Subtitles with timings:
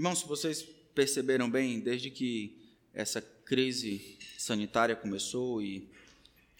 [0.00, 0.64] Irmãos, se vocês
[0.94, 2.56] perceberam bem, desde que
[2.94, 5.90] essa crise sanitária começou e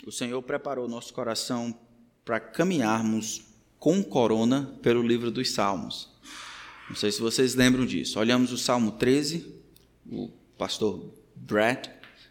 [0.06, 1.74] o Senhor preparou nosso coração
[2.22, 3.40] para caminharmos
[3.78, 6.10] com corona pelo livro dos Salmos.
[6.86, 8.20] Não sei se vocês lembram disso.
[8.20, 9.46] Olhamos o Salmo 13,
[10.12, 10.28] o
[10.58, 11.86] pastor Brad,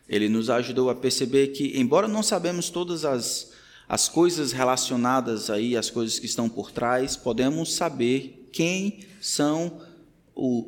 [0.07, 3.51] ele nos ajudou a perceber que, embora não sabemos todas as,
[3.87, 9.88] as coisas relacionadas aí, as coisas que estão por trás, podemos saber quem são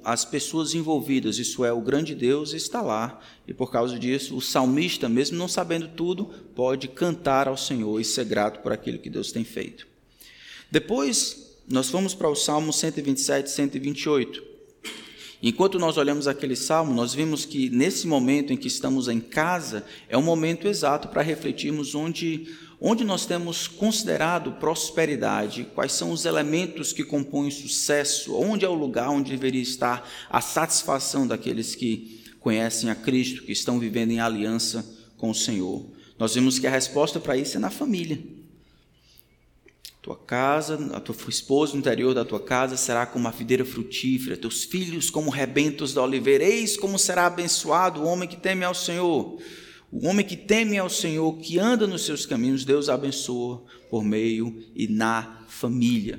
[0.03, 4.41] as pessoas envolvidas, isso é, o grande Deus está lá, e por causa disso, o
[4.41, 9.09] salmista, mesmo não sabendo tudo, pode cantar ao Senhor e ser grato por aquilo que
[9.09, 9.87] Deus tem feito.
[10.69, 14.43] Depois, nós fomos para o Salmo 127 e 128.
[15.43, 19.83] Enquanto nós olhamos aquele salmo, nós vimos que nesse momento em que estamos em casa,
[20.07, 22.47] é o momento exato para refletirmos onde,
[22.83, 28.73] onde nós temos considerado prosperidade, quais são os elementos que compõem sucesso, onde é o
[28.73, 34.19] lugar onde deveria estar a satisfação daqueles que conhecem a Cristo, que estão vivendo em
[34.19, 34.83] aliança
[35.15, 35.85] com o Senhor.
[36.17, 38.19] Nós vimos que a resposta para isso é na família.
[40.01, 44.35] Tua casa, a tua esposa no interior da tua casa será como uma videira frutífera,
[44.35, 46.43] teus filhos como rebentos da oliveira.
[46.43, 49.39] Eis como será abençoado o homem que teme ao Senhor.
[49.91, 54.63] O homem que teme ao Senhor, que anda nos seus caminhos, Deus abençoa por meio
[54.73, 56.17] e na família.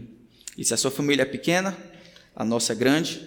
[0.59, 1.75] E se a sua família é pequena,
[2.37, 3.27] a nossa é grande,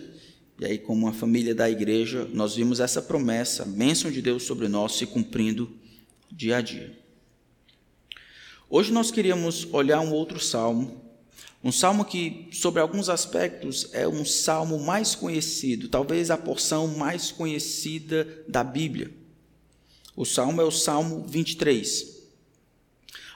[0.60, 4.44] e aí, como uma família da igreja, nós vimos essa promessa, a bênção de Deus
[4.44, 5.76] sobre nós se cumprindo
[6.32, 6.96] dia a dia.
[8.70, 11.02] Hoje nós queríamos olhar um outro salmo,
[11.64, 17.32] um salmo que, sobre alguns aspectos, é um salmo mais conhecido, talvez a porção mais
[17.32, 19.25] conhecida da Bíblia.
[20.16, 22.16] O salmo é o Salmo 23.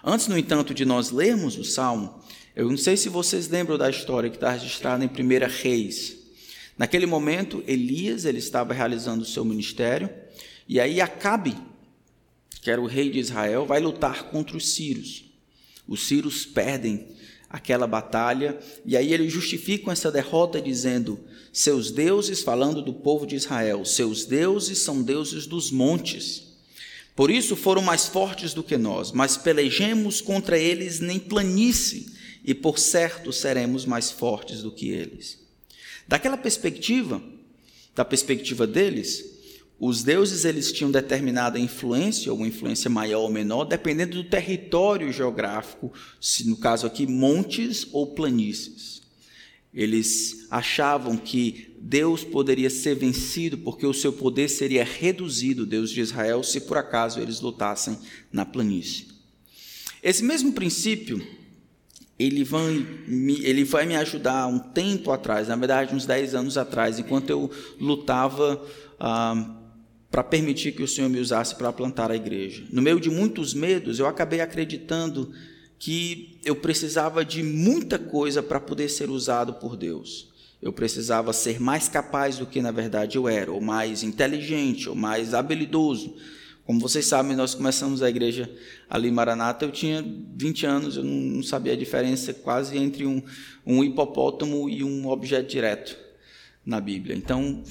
[0.03, 2.21] Antes, no entanto, de nós lermos o salmo,
[2.55, 5.11] eu não sei se vocês lembram da história que está registrada em 1
[5.61, 6.17] Reis.
[6.77, 10.09] Naquele momento, Elias ele estava realizando o seu ministério,
[10.67, 11.58] e aí Acabe,
[12.61, 15.26] que era o rei de Israel, vai lutar contra os sírios.
[15.86, 17.08] Os sírios perdem
[17.49, 21.20] aquela batalha, e aí eles justificam essa derrota dizendo:
[21.52, 26.48] seus deuses, falando do povo de Israel, seus deuses são deuses dos montes.
[27.19, 32.13] Por isso foram mais fortes do que nós, mas pelejemos contra eles nem planície,
[32.45, 35.37] e por certo seremos mais fortes do que eles.
[36.08, 37.21] Daquela perspectiva,
[37.93, 39.25] da perspectiva deles,
[39.77, 45.91] os deuses eles tinham determinada influência, ou influência maior ou menor, dependendo do território geográfico,
[46.21, 48.98] se no caso aqui montes ou planícies.
[49.73, 56.02] Eles achavam que Deus poderia ser vencido porque o seu poder seria reduzido, Deus de
[56.02, 57.97] Israel, se por acaso eles lutassem
[58.31, 59.08] na planície.
[60.02, 61.25] Esse mesmo princípio,
[62.17, 66.58] ele vai, me, ele vai me ajudar um tempo atrás, na verdade uns 10 anos
[66.58, 68.65] atrás, enquanto eu lutava
[68.99, 69.55] ah,
[70.09, 72.65] para permitir que o Senhor me usasse para plantar a igreja.
[72.71, 75.31] No meio de muitos medos, eu acabei acreditando
[75.79, 80.27] que eu precisava de muita coisa para poder ser usado por Deus.
[80.61, 84.95] Eu precisava ser mais capaz do que na verdade eu era, ou mais inteligente, ou
[84.95, 86.17] mais habilidoso.
[86.65, 88.51] Como vocês sabem, nós começamos a igreja
[88.89, 93.23] ali em Maranata, eu tinha 20 anos, eu não sabia a diferença quase entre um,
[93.65, 95.97] um hipopótamo e um objeto direto
[96.65, 97.15] na Bíblia.
[97.15, 97.63] Então,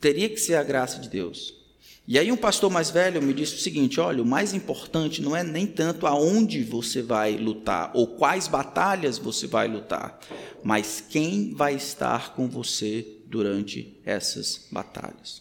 [0.00, 1.59] teria que ser a graça de Deus.
[2.10, 5.36] E aí um pastor mais velho me disse o seguinte: olha, o mais importante não
[5.36, 10.18] é nem tanto aonde você vai lutar ou quais batalhas você vai lutar,
[10.60, 15.40] mas quem vai estar com você durante essas batalhas.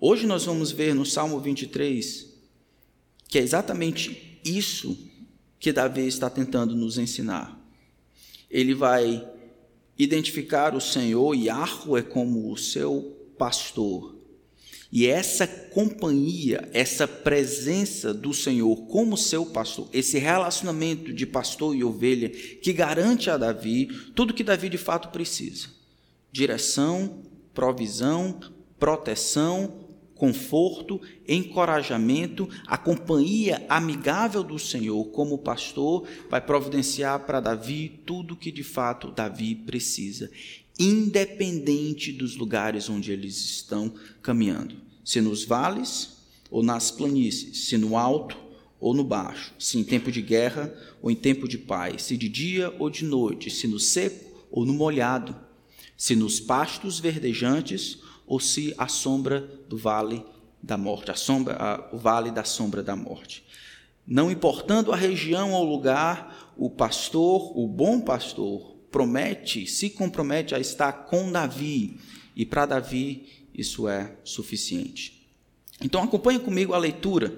[0.00, 2.30] Hoje nós vamos ver no Salmo 23
[3.28, 4.96] que é exatamente isso
[5.58, 7.60] que Davi está tentando nos ensinar.
[8.50, 9.22] Ele vai
[9.98, 14.19] identificar o Senhor, e é como o seu pastor
[14.92, 21.84] e essa companhia, essa presença do Senhor como seu pastor, esse relacionamento de pastor e
[21.84, 23.86] ovelha que garante a Davi
[24.16, 25.68] tudo que Davi de fato precisa:
[26.32, 27.22] direção,
[27.54, 28.40] provisão,
[28.80, 29.86] proteção,
[30.16, 38.50] conforto, encorajamento, a companhia amigável do Senhor como pastor vai providenciar para Davi tudo que
[38.50, 40.28] de fato Davi precisa
[40.80, 43.92] independente dos lugares onde eles estão
[44.22, 44.76] caminhando,
[45.10, 46.18] se nos vales
[46.48, 48.36] ou nas planícies, se no alto
[48.78, 50.72] ou no baixo, se em tempo de guerra
[51.02, 54.64] ou em tempo de paz, se de dia ou de noite, se no seco ou
[54.64, 55.34] no molhado,
[55.96, 60.24] se nos pastos verdejantes ou se a sombra do vale
[60.62, 63.44] da morte, a sombra, a, o vale da sombra da morte.
[64.06, 70.60] Não importando a região ou lugar, o pastor, o bom pastor, promete, se compromete a
[70.60, 71.98] estar com Davi
[72.36, 75.28] e para Davi isso é suficiente.
[75.80, 77.34] Então acompanhe comigo a leitura.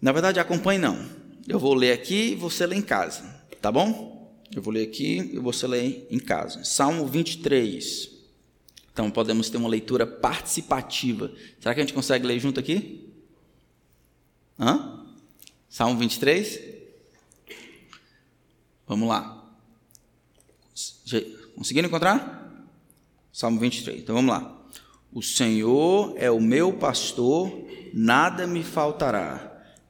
[0.00, 1.08] Na verdade, acompanhe não.
[1.46, 3.22] Eu vou ler aqui e você lê em casa,
[3.60, 4.18] tá bom?
[4.54, 6.64] Eu vou ler aqui e você lê em casa.
[6.64, 8.10] Salmo 23.
[8.92, 11.32] Então podemos ter uma leitura participativa.
[11.60, 13.08] Será que a gente consegue ler junto aqui?
[14.58, 15.06] Hã?
[15.68, 16.60] Salmo 23?
[18.86, 19.48] Vamos lá.
[21.54, 22.37] Conseguiram encontrar?
[23.32, 24.00] Salmo 23.
[24.00, 24.58] Então vamos lá.
[25.12, 27.50] O Senhor é o meu pastor,
[27.94, 29.48] nada me faltará.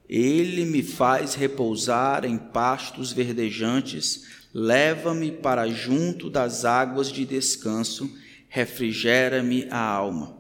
[0.09, 4.25] Ele me faz repousar em pastos verdejantes,
[4.55, 8.11] leva-me para junto das águas de descanso,
[8.49, 10.39] refrigera-me a alma.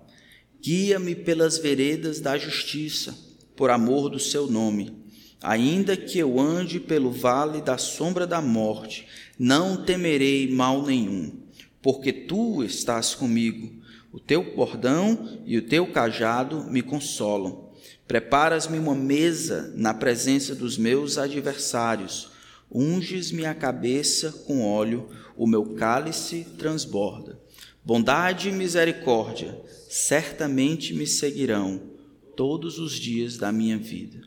[0.62, 3.16] Guia-me pelas veredas da justiça,
[3.54, 4.96] por amor do seu nome.
[5.42, 9.06] Ainda que eu ande pelo vale da sombra da morte,
[9.38, 11.42] não temerei mal nenhum,
[11.82, 13.82] porque tu estás comigo.
[14.12, 17.69] O teu bordão e o teu cajado me consolam.
[18.06, 22.30] Preparas-me uma mesa na presença dos meus adversários.
[22.70, 27.38] Unges-me a cabeça com óleo, o meu cálice transborda.
[27.84, 29.58] Bondade e misericórdia
[29.88, 31.81] certamente me seguirão
[32.36, 34.20] todos os dias da minha vida,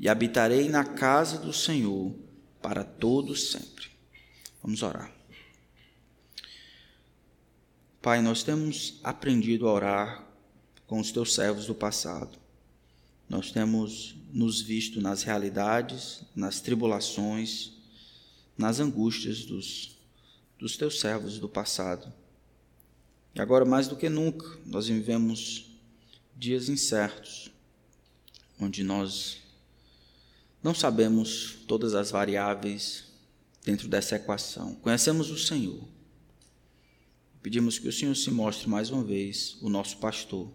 [0.00, 2.14] e habitarei na casa do Senhor
[2.62, 3.88] para todos sempre.
[4.62, 5.21] Vamos orar.
[8.02, 10.26] Pai, nós temos aprendido a orar
[10.88, 12.36] com os teus servos do passado.
[13.28, 17.74] Nós temos nos visto nas realidades, nas tribulações,
[18.58, 19.96] nas angústias dos,
[20.58, 22.12] dos teus servos do passado.
[23.36, 25.70] E agora, mais do que nunca, nós vivemos
[26.36, 27.52] dias incertos,
[28.58, 29.38] onde nós
[30.60, 33.04] não sabemos todas as variáveis
[33.64, 34.74] dentro dessa equação.
[34.74, 35.91] Conhecemos o Senhor.
[37.42, 40.48] Pedimos que o Senhor se mostre mais uma vez o nosso pastor,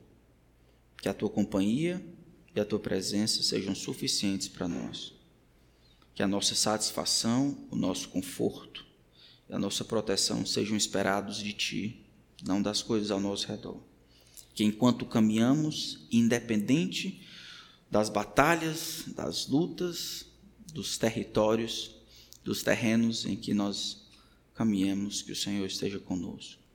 [1.01, 2.01] que a tua companhia
[2.56, 5.13] e a tua presença sejam suficientes para nós.
[6.16, 8.86] Que a nossa satisfação, o nosso conforto
[9.50, 12.06] e a nossa proteção sejam esperados de ti,
[12.42, 13.81] não das coisas ao nosso redor.
[14.56, 17.22] Que enquanto caminhamos, independente
[17.92, 20.25] das batalhas, das lutas,
[20.74, 21.95] dos territórios,
[22.45, 24.07] dos terrenos em que nós
[24.56, 26.67] caminhemos, que o Senhor esteja conosco.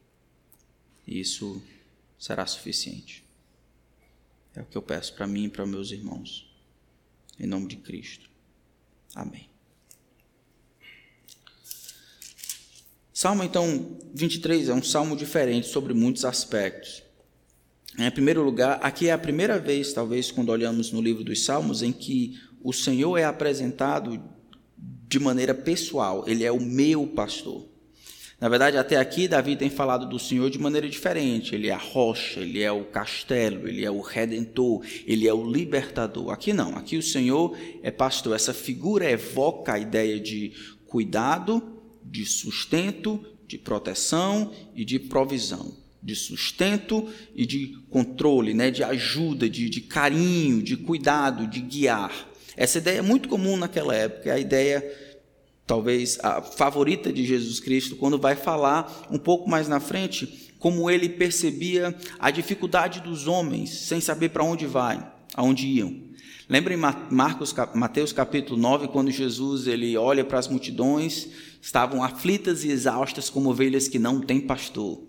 [1.06, 1.62] E isso
[2.18, 3.24] será suficiente.
[4.54, 6.48] É o que eu peço para mim e para meus irmãos.
[7.38, 8.30] Em nome de Cristo.
[9.14, 9.48] Amém.
[13.12, 17.02] Salmo, então, 23 é um salmo diferente sobre muitos aspectos.
[17.98, 21.82] Em primeiro lugar, aqui é a primeira vez, talvez, quando olhamos no livro dos Salmos,
[21.82, 24.22] em que o Senhor é apresentado
[24.76, 27.68] de maneira pessoal, ele é o meu pastor.
[28.42, 31.54] Na verdade, até aqui, Davi tem falado do Senhor de maneira diferente.
[31.54, 35.48] Ele é a rocha, ele é o castelo, ele é o redentor, ele é o
[35.48, 36.32] libertador.
[36.32, 38.34] Aqui não, aqui o Senhor é pastor.
[38.34, 40.54] Essa figura evoca a ideia de
[40.88, 41.62] cuidado,
[42.02, 45.76] de sustento, de proteção e de provisão.
[46.02, 48.72] De sustento e de controle, né?
[48.72, 52.28] de ajuda, de, de carinho, de cuidado, de guiar.
[52.56, 55.11] Essa ideia é muito comum naquela época, é a ideia
[55.66, 60.88] talvez a favorita de Jesus Cristo, quando vai falar um pouco mais na frente como
[60.88, 66.12] ele percebia a dificuldade dos homens sem saber para onde vai, aonde iam.
[66.48, 71.28] Lembrem Marcos, Mateus capítulo 9, quando Jesus ele olha para as multidões,
[71.60, 75.02] estavam aflitas e exaustas como ovelhas que não têm pastor.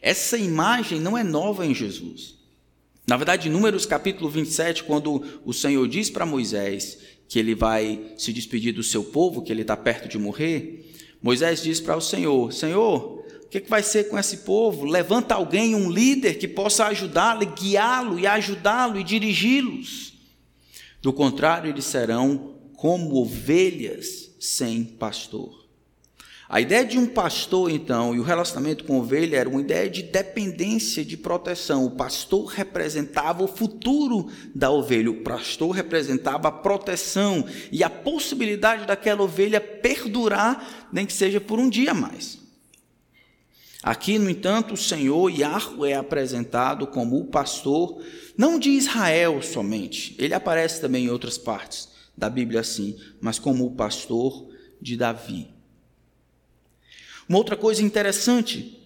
[0.00, 2.38] Essa imagem não é nova em Jesus.
[3.06, 6.98] Na verdade, em Números capítulo 27, quando o Senhor diz para Moisés
[7.30, 11.62] que ele vai se despedir do seu povo, que ele está perto de morrer, Moisés
[11.62, 14.84] diz para o Senhor: Senhor, o que, que vai ser com esse povo?
[14.84, 20.12] Levanta alguém, um líder que possa ajudá-lo, guiá-lo e ajudá-lo e dirigi-los.
[21.00, 25.59] Do contrário, eles serão como ovelhas sem pastor.
[26.52, 30.02] A ideia de um pastor, então, e o relacionamento com ovelha era uma ideia de
[30.02, 31.84] dependência, de proteção.
[31.84, 38.84] O pastor representava o futuro da ovelha, o pastor representava a proteção e a possibilidade
[38.84, 42.40] daquela ovelha perdurar, nem que seja por um dia mais.
[43.80, 48.02] Aqui, no entanto, o Senhor Yahweh é apresentado como o pastor,
[48.36, 53.64] não de Israel somente, ele aparece também em outras partes da Bíblia assim, mas como
[53.64, 54.48] o pastor
[54.82, 55.59] de Davi.
[57.30, 58.76] Uma outra coisa interessante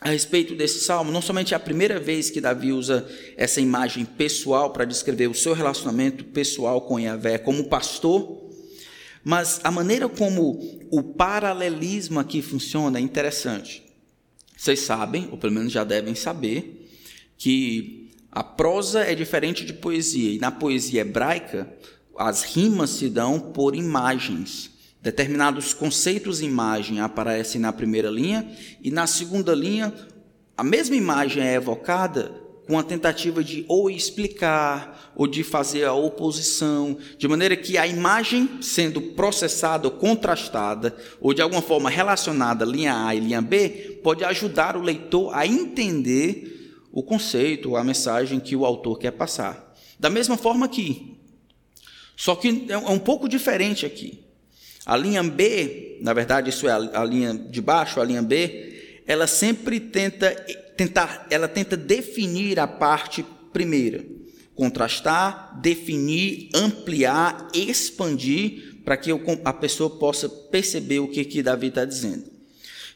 [0.00, 4.04] a respeito desse salmo, não somente é a primeira vez que Davi usa essa imagem
[4.04, 8.50] pessoal para descrever o seu relacionamento pessoal com Yahvé como pastor,
[9.22, 10.60] mas a maneira como
[10.90, 13.84] o paralelismo aqui funciona é interessante.
[14.56, 16.90] Vocês sabem, ou pelo menos já devem saber,
[17.38, 20.32] que a prosa é diferente de poesia.
[20.32, 21.72] E na poesia hebraica,
[22.18, 24.73] as rimas se dão por imagens.
[25.04, 28.50] Determinados conceitos de imagem aparecem na primeira linha,
[28.82, 29.92] e na segunda linha,
[30.56, 32.32] a mesma imagem é evocada
[32.66, 37.86] com a tentativa de ou explicar ou de fazer a oposição, de maneira que a
[37.86, 44.00] imagem sendo processada ou contrastada ou de alguma forma relacionada linha A e linha B
[44.02, 49.76] pode ajudar o leitor a entender o conceito, a mensagem que o autor quer passar.
[50.00, 51.18] Da mesma forma aqui.
[52.16, 54.23] Só que é um pouco diferente aqui.
[54.86, 59.26] A linha B, na verdade, isso é a linha de baixo, a linha B, ela
[59.26, 60.30] sempre tenta
[60.76, 64.04] tentar, ela tenta definir a parte primeira,
[64.54, 69.10] contrastar, definir, ampliar, expandir, para que
[69.44, 72.24] a pessoa possa perceber o que, que Davi está dizendo.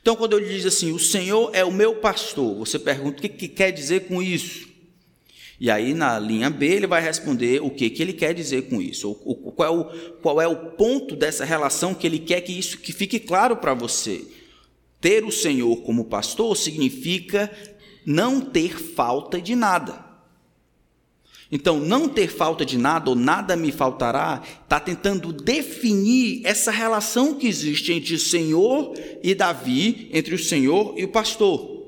[0.02, 3.28] Então, quando ele diz assim, o Senhor é o meu pastor, você pergunta o que,
[3.28, 4.67] que quer dizer com isso?
[5.60, 8.80] E aí, na linha B, ele vai responder o que, que ele quer dizer com
[8.80, 9.84] isso, o, o, qual, é o,
[10.22, 13.74] qual é o ponto dessa relação que ele quer que isso que fique claro para
[13.74, 14.24] você.
[15.00, 17.50] Ter o Senhor como pastor significa
[18.06, 20.06] não ter falta de nada.
[21.50, 27.34] Então, não ter falta de nada ou nada me faltará, está tentando definir essa relação
[27.34, 31.78] que existe entre o Senhor e Davi, entre o Senhor e o pastor.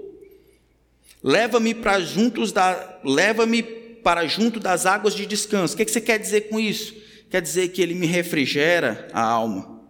[1.22, 5.74] Leva-me para juntos da, leva-me para junto das águas de descanso.
[5.74, 6.94] O que, que você quer dizer com isso?
[7.30, 9.80] Quer dizer que ele me refrigera a alma.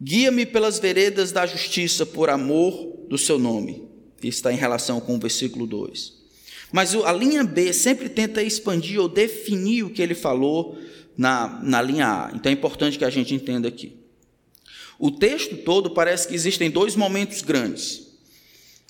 [0.00, 3.88] Guia-me pelas veredas da justiça por amor do seu nome.
[4.22, 6.20] Isso está em relação com o versículo 2.
[6.72, 10.78] Mas a linha B sempre tenta expandir ou definir o que ele falou
[11.16, 12.30] na, na linha A.
[12.34, 13.96] Então é importante que a gente entenda aqui.
[14.98, 18.09] O texto todo parece que existem dois momentos grandes.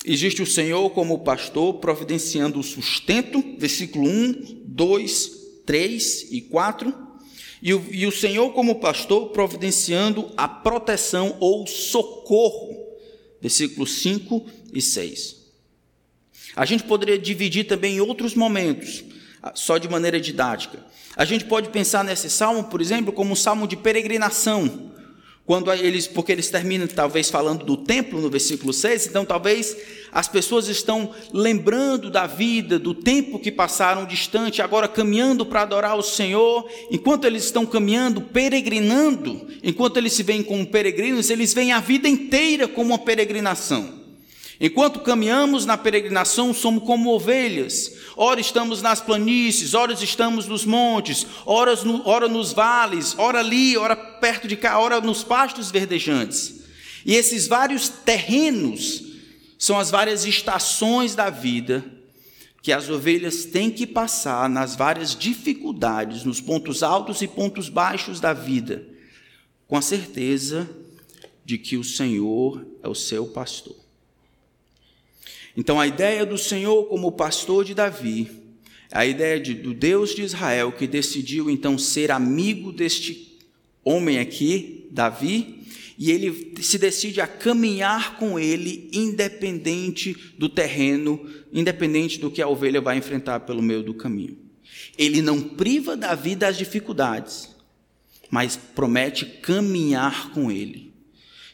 [0.03, 5.31] Existe o Senhor como pastor providenciando o sustento, versículo 1, 2,
[5.65, 7.11] 3 e 4
[7.61, 12.87] e o, e o Senhor, como pastor, providenciando a proteção ou socorro.
[13.39, 15.41] Versículos 5 e 6.
[16.55, 19.03] A gente poderia dividir também em outros momentos,
[19.53, 20.83] só de maneira didática.
[21.15, 24.91] A gente pode pensar nesse salmo, por exemplo, como um salmo de peregrinação,
[25.45, 29.75] quando eles, porque eles terminam talvez falando do templo no versículo 6, então talvez
[30.11, 35.97] as pessoas estão lembrando da vida, do tempo que passaram distante, agora caminhando para adorar
[35.97, 41.71] o Senhor, enquanto eles estão caminhando, peregrinando, enquanto eles se veem como peregrinos, eles veem
[41.71, 44.00] a vida inteira como uma peregrinação.
[44.63, 47.93] Enquanto caminhamos na peregrinação, somos como ovelhas.
[48.15, 53.75] Ora estamos nas planícies, ora estamos nos montes, ora, no, ora nos vales, ora ali,
[53.75, 56.61] ora perto de cá, ora nos pastos verdejantes.
[57.03, 59.03] E esses vários terrenos
[59.57, 61.83] são as várias estações da vida
[62.61, 68.19] que as ovelhas têm que passar nas várias dificuldades, nos pontos altos e pontos baixos
[68.19, 68.87] da vida,
[69.67, 70.69] com a certeza
[71.43, 73.81] de que o Senhor é o seu pastor.
[75.55, 78.29] Então, a ideia do Senhor como pastor de Davi,
[78.91, 83.39] a ideia de, do Deus de Israel que decidiu então ser amigo deste
[83.83, 85.61] homem aqui, Davi,
[85.97, 92.47] e ele se decide a caminhar com ele, independente do terreno, independente do que a
[92.47, 94.37] ovelha vai enfrentar pelo meio do caminho.
[94.97, 97.55] Ele não priva Davi das dificuldades,
[98.29, 100.90] mas promete caminhar com ele.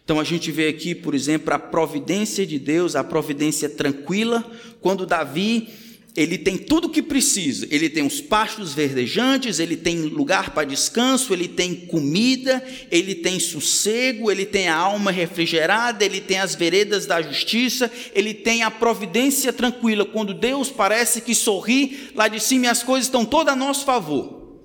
[0.07, 4.49] Então a gente vê aqui, por exemplo, a providência de Deus, a providência tranquila,
[4.79, 5.67] quando Davi,
[6.15, 7.67] ele tem tudo o que precisa.
[7.69, 13.37] Ele tem os pastos verdejantes, ele tem lugar para descanso, ele tem comida, ele tem
[13.37, 18.71] sossego, ele tem a alma refrigerada, ele tem as veredas da justiça, ele tem a
[18.71, 20.05] providência tranquila.
[20.05, 24.61] Quando Deus parece que sorri, lá de cima as coisas estão todas a nosso favor.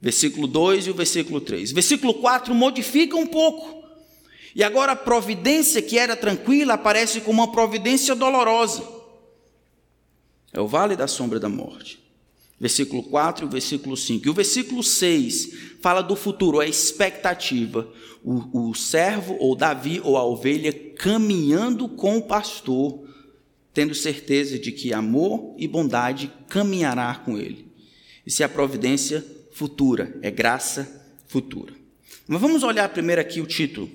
[0.00, 1.72] Versículo 2 e o versículo 3.
[1.72, 3.77] Versículo 4 modifica um pouco.
[4.54, 8.82] E agora a providência que era tranquila aparece como uma providência dolorosa.
[10.52, 12.00] É o vale da sombra da morte.
[12.60, 14.26] Versículo 4 e o versículo 5.
[14.26, 17.88] E o versículo 6 fala do futuro, a expectativa.
[18.24, 23.06] O, o servo, ou Davi, ou a ovelha, caminhando com o pastor,
[23.72, 27.68] tendo certeza de que amor e bondade caminhará com ele.
[28.26, 31.72] Isso é a providência futura, é graça futura.
[32.26, 33.88] Mas vamos olhar primeiro aqui o título.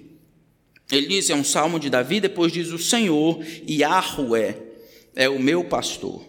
[0.92, 4.56] Ele diz, é um salmo de Davi, depois diz: O Senhor, Yahweh,
[5.16, 6.24] é o meu pastor.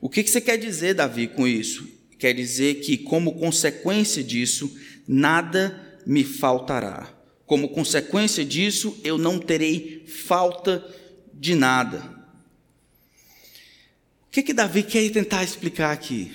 [0.00, 1.88] O que você quer dizer, Davi, com isso?
[2.18, 4.74] Quer dizer que, como consequência disso,
[5.06, 7.12] nada me faltará.
[7.46, 10.84] Como consequência disso, eu não terei falta
[11.32, 11.98] de nada.
[14.26, 16.32] O que, que Davi quer tentar explicar aqui?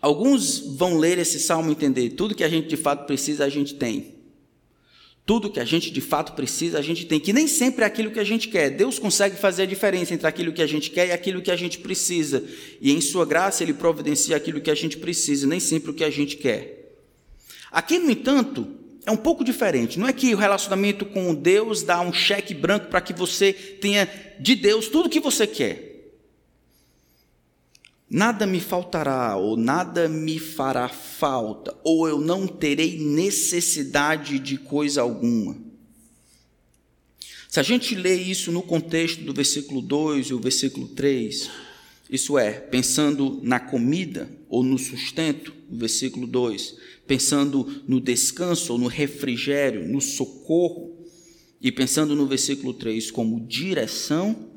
[0.00, 3.48] Alguns vão ler esse salmo e entender: tudo que a gente de fato precisa, a
[3.48, 4.17] gente tem.
[5.28, 8.10] Tudo que a gente de fato precisa, a gente tem, que nem sempre é aquilo
[8.10, 8.70] que a gente quer.
[8.70, 11.56] Deus consegue fazer a diferença entre aquilo que a gente quer e aquilo que a
[11.56, 12.42] gente precisa.
[12.80, 16.02] E em Sua graça, Ele providencia aquilo que a gente precisa, nem sempre o que
[16.02, 16.94] a gente quer.
[17.70, 18.66] Aqui, no entanto,
[19.04, 19.98] é um pouco diferente.
[19.98, 24.08] Não é que o relacionamento com Deus dá um cheque branco para que você tenha
[24.40, 25.87] de Deus tudo o que você quer.
[28.10, 35.02] Nada me faltará, ou nada me fará falta, ou eu não terei necessidade de coisa
[35.02, 35.58] alguma.
[37.48, 41.50] Se a gente lê isso no contexto do versículo 2 e o versículo 3,
[42.10, 48.86] isso é, pensando na comida ou no sustento, versículo 2, pensando no descanso ou no
[48.86, 50.96] refrigério, no socorro,
[51.60, 54.47] e pensando no versículo 3 como direção,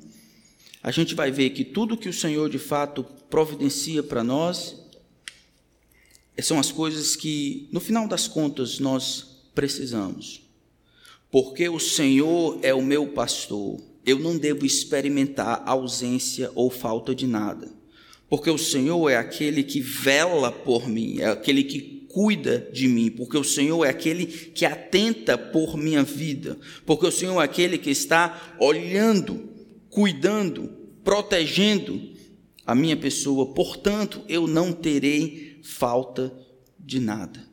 [0.84, 4.82] a gente vai ver que tudo que o Senhor de fato providencia para nós
[6.42, 10.42] são as coisas que, no final das contas, nós precisamos.
[11.30, 17.28] Porque o Senhor é o meu pastor, eu não devo experimentar ausência ou falta de
[17.28, 17.72] nada.
[18.28, 23.10] Porque o Senhor é aquele que vela por mim, é aquele que cuida de mim,
[23.10, 27.78] porque o Senhor é aquele que atenta por minha vida, porque o Senhor é aquele
[27.78, 29.51] que está olhando
[29.92, 30.70] cuidando,
[31.04, 32.02] protegendo
[32.66, 36.34] a minha pessoa, portanto, eu não terei falta
[36.80, 37.46] de nada.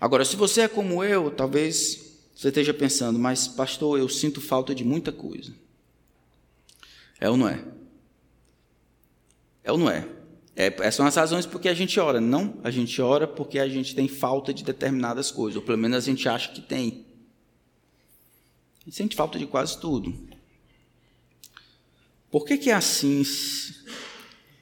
[0.00, 2.02] Agora, se você é como eu, talvez
[2.34, 5.54] você esteja pensando, mas pastor, eu sinto falta de muita coisa.
[7.20, 7.64] É ou não é?
[9.62, 10.08] É ou não é?
[10.56, 12.20] é essas são as razões porque a gente ora.
[12.20, 15.96] Não, a gente ora porque a gente tem falta de determinadas coisas, ou pelo menos
[15.98, 17.06] a gente acha que tem.
[18.90, 20.12] Sente falta de quase tudo.
[22.30, 23.22] Por que, que é assim?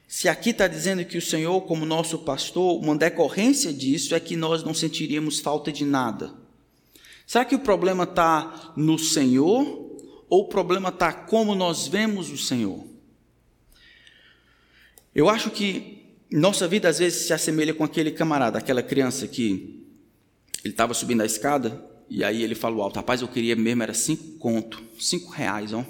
[0.07, 4.35] Se aqui está dizendo que o Senhor, como nosso pastor, uma decorrência disso é que
[4.35, 6.33] nós não sentiríamos falta de nada.
[7.25, 9.65] Será que o problema está no Senhor
[10.29, 12.85] ou o problema está como nós vemos o Senhor?
[15.15, 19.85] Eu acho que nossa vida às vezes se assemelha com aquele camarada, aquela criança que
[20.63, 23.93] ele estava subindo a escada e aí ele falou alto, rapaz, eu queria mesmo, era
[23.93, 25.85] cinco conto, cinco reais, ó.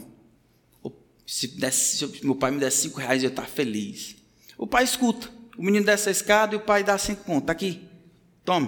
[1.25, 4.17] Se, desse, se meu pai me desse cinco reais, eu ia estar feliz.
[4.55, 5.31] O pai escuta.
[5.57, 7.41] O menino desce a escada e o pai dá cinco contos.
[7.41, 7.81] Está aqui.
[8.45, 8.67] Tome.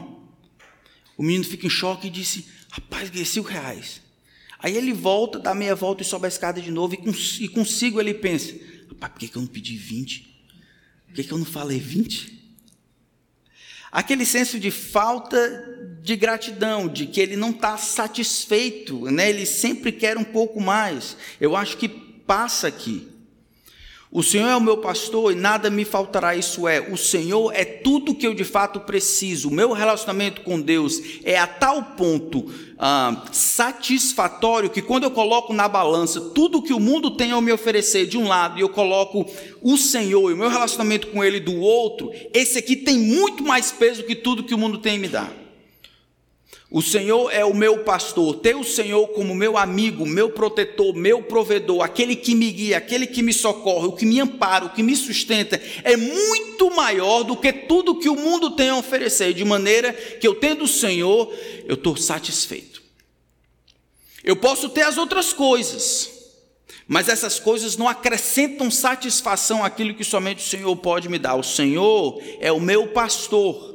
[1.16, 4.02] O menino fica em choque e disse: Rapaz, ganhei cinco reais.
[4.58, 6.96] Aí ele volta, dá meia volta e sobe a escada de novo.
[6.96, 8.52] E, consigo ele pensa:
[8.90, 10.44] Rapaz, por que, que eu não pedi vinte?
[11.06, 12.43] Por que, que eu não falei vinte?
[13.94, 15.38] Aquele senso de falta
[16.02, 19.30] de gratidão, de que ele não está satisfeito, né?
[19.30, 21.16] ele sempre quer um pouco mais.
[21.40, 23.08] Eu acho que passa aqui.
[24.16, 26.36] O Senhor é o meu pastor e nada me faltará.
[26.36, 29.50] Isso é, o Senhor é tudo que eu de fato preciso.
[29.50, 32.46] O meu relacionamento com Deus é a tal ponto
[32.78, 37.52] ah, satisfatório que quando eu coloco na balança tudo que o mundo tem a me
[37.52, 39.26] oferecer de um lado e eu coloco
[39.64, 43.72] o Senhor e o meu relacionamento com Ele do outro, esse aqui tem muito mais
[43.72, 45.43] peso que tudo que o mundo tem a me dar.
[46.74, 51.22] O Senhor é o meu pastor, ter o Senhor como meu amigo, meu protetor, meu
[51.22, 54.82] provedor, aquele que me guia, aquele que me socorre, o que me ampara, o que
[54.82, 59.46] me sustenta, é muito maior do que tudo que o mundo tem a oferecer, de
[59.46, 61.32] maneira que eu tendo o Senhor,
[61.68, 62.82] eu estou satisfeito.
[64.24, 66.10] Eu posso ter as outras coisas,
[66.88, 71.36] mas essas coisas não acrescentam satisfação àquilo que somente o Senhor pode me dar.
[71.36, 73.73] O Senhor é o meu pastor.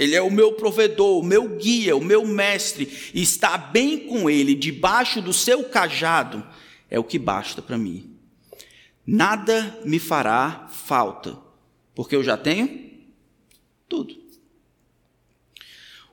[0.00, 4.30] Ele é o meu provedor, o meu guia, o meu mestre, e estar bem com
[4.30, 6.42] Ele, debaixo do seu cajado,
[6.88, 8.16] é o que basta para mim.
[9.06, 11.36] Nada me fará falta,
[11.94, 12.92] porque eu já tenho
[13.86, 14.18] tudo.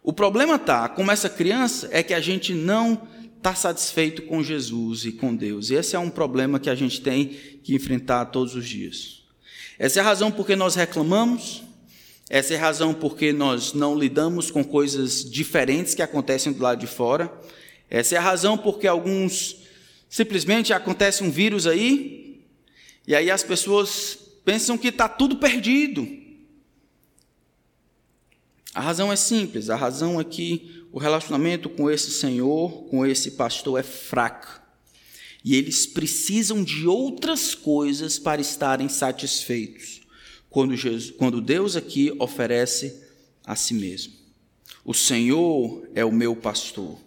[0.04, 5.06] O problema está, como essa criança, é que a gente não está satisfeito com Jesus
[5.06, 5.72] e com Deus.
[5.72, 7.28] Esse é um problema que a gente tem
[7.64, 9.24] que enfrentar todos os dias.
[9.80, 11.64] Essa é a razão por que nós reclamamos,
[12.30, 16.80] essa é a razão porque nós não lidamos com coisas diferentes que acontecem do lado
[16.80, 17.32] de fora.
[17.90, 19.64] Essa é a razão porque alguns
[20.10, 22.44] simplesmente acontece um vírus aí
[23.08, 26.06] e aí as pessoas pensam que está tudo perdido.
[28.74, 33.32] A razão é simples, a razão é que o relacionamento com esse Senhor, com esse
[33.32, 34.62] pastor é fraco.
[35.46, 39.97] E eles precisam de outras coisas para estarem satisfeitos
[40.58, 43.00] quando, Jesus, quando Deus aqui oferece
[43.46, 44.12] a si mesmo.
[44.84, 46.98] O Senhor é o meu pastor.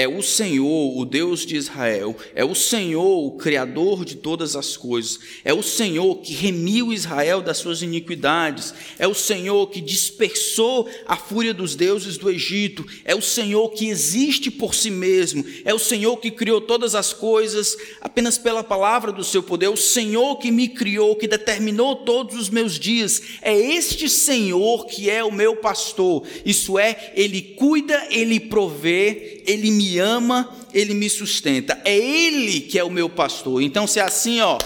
[0.00, 4.74] É o Senhor, o Deus de Israel, é o Senhor, o Criador de todas as
[4.74, 10.88] coisas, é o Senhor que remiu Israel das suas iniquidades, é o Senhor que dispersou
[11.06, 15.74] a fúria dos deuses do Egito, é o Senhor que existe por si mesmo, é
[15.74, 19.76] o Senhor que criou todas as coisas apenas pela palavra do seu poder, é o
[19.76, 25.22] Senhor que me criou, que determinou todos os meus dias, é este Senhor que é
[25.22, 31.80] o meu pastor, isso é, Ele cuida, Ele provê, Ele me ama, ele me sustenta.
[31.84, 33.62] É ele que é o meu pastor.
[33.62, 34.58] Então, se é assim, ó,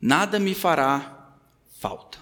[0.00, 1.36] nada me fará
[1.78, 2.18] falta.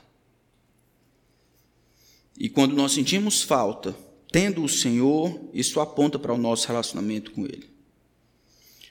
[2.39, 3.97] E quando nós sentimos falta,
[4.31, 7.69] tendo o Senhor, isso aponta para o nosso relacionamento com ele.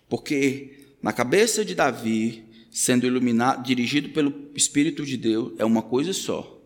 [0.08, 6.14] Porque na cabeça de Davi, sendo iluminado, dirigido pelo Espírito de Deus, é uma coisa
[6.14, 6.62] só.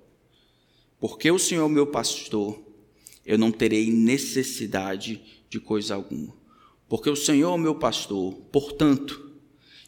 [1.00, 2.62] Porque o Senhor é meu pastor,
[3.26, 6.34] eu não terei necessidade de coisa alguma.
[6.88, 9.32] Porque o Senhor é meu pastor, portanto,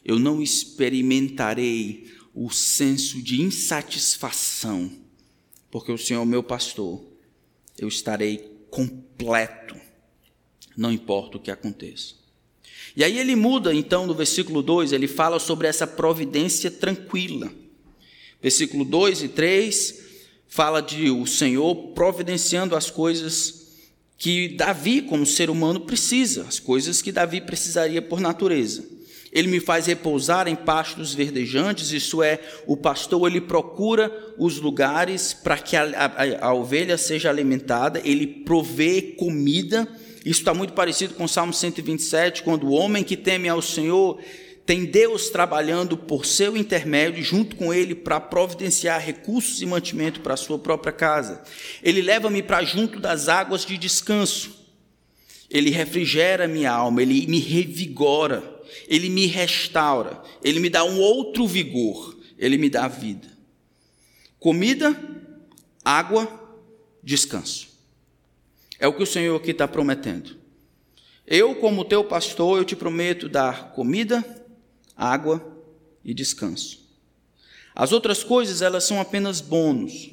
[0.04, 4.90] eu não experimentarei o senso de insatisfação,
[5.70, 7.02] porque o Senhor é meu pastor,
[7.78, 9.76] eu estarei completo,
[10.76, 12.14] não importa o que aconteça.
[12.96, 17.52] E aí ele muda, então, no versículo 2, ele fala sobre essa providência tranquila.
[18.42, 20.10] Versículo 2 e 3
[20.48, 23.59] fala de o Senhor providenciando as coisas
[24.20, 28.84] que Davi, como ser humano, precisa, as coisas que Davi precisaria por natureza.
[29.32, 35.32] Ele me faz repousar em pastos verdejantes, isso é, o pastor ele procura os lugares
[35.32, 39.88] para que a, a, a, ovelha seja alimentada, ele provê comida.
[40.22, 44.20] Isso está muito parecido com o Salmo 127, quando o homem que teme ao Senhor
[44.70, 50.34] tem Deus trabalhando por seu intermédio, junto com ele, para providenciar recursos e mantimento para
[50.34, 51.42] a sua própria casa.
[51.82, 54.64] Ele leva-me para junto das águas de descanso.
[55.50, 58.44] Ele refrigera minha alma, ele me revigora,
[58.86, 63.26] ele me restaura, ele me dá um outro vigor, ele me dá vida.
[64.38, 64.96] Comida,
[65.84, 66.28] água,
[67.02, 67.70] descanso.
[68.78, 70.38] É o que o Senhor aqui está prometendo.
[71.26, 74.39] Eu, como teu pastor, eu te prometo dar comida,
[75.00, 75.42] água
[76.04, 76.78] e descanso.
[77.74, 80.10] As outras coisas, elas são apenas bônus.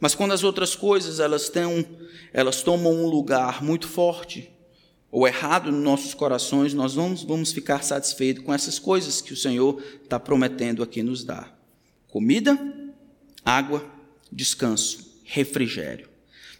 [0.00, 1.86] Mas quando as outras coisas, elas, têm,
[2.32, 4.50] elas tomam um lugar muito forte
[5.10, 9.36] ou errado nos nossos corações, nós vamos, vamos ficar satisfeitos com essas coisas que o
[9.36, 11.54] Senhor está prometendo aqui nos dar:
[12.08, 12.58] comida,
[13.44, 13.84] água,
[14.32, 16.08] descanso, refrigério.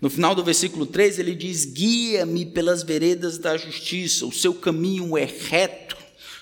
[0.00, 5.16] No final do versículo 3, ele diz: Guia-me pelas veredas da justiça, o seu caminho
[5.16, 5.95] é reto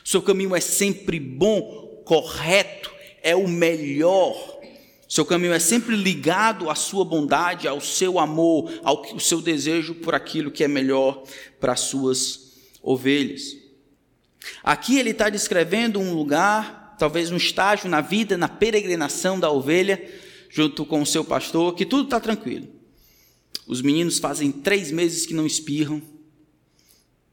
[0.04, 4.60] seu caminho é sempre bom, correto, é o melhor.
[5.08, 10.14] Seu caminho é sempre ligado à sua bondade, ao seu amor, ao seu desejo por
[10.14, 11.24] aquilo que é melhor
[11.58, 13.56] para as suas ovelhas.
[14.62, 20.04] Aqui ele está descrevendo um lugar, talvez um estágio na vida, na peregrinação da ovelha,
[20.50, 22.68] junto com o seu pastor, que tudo está tranquilo.
[23.66, 26.02] Os meninos fazem três meses que não espirram.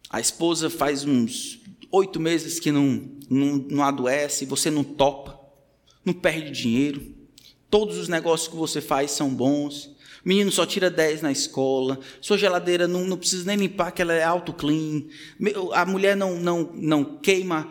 [0.10, 1.61] A esposa faz uns
[1.92, 5.40] oito meses que não, não, não adoece, você não topa,
[6.06, 7.14] não perde dinheiro,
[7.70, 9.86] todos os negócios que você faz são bons,
[10.24, 14.02] o menino só tira 10 na escola, sua geladeira não, não precisa nem limpar, que
[14.02, 15.04] ela é auto-clean,
[15.74, 17.70] a mulher não, não, não queima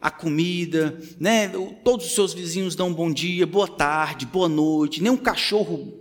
[0.00, 1.48] a comida, né?
[1.84, 6.00] todos os seus vizinhos dão um bom dia, boa tarde, boa noite, nem um cachorro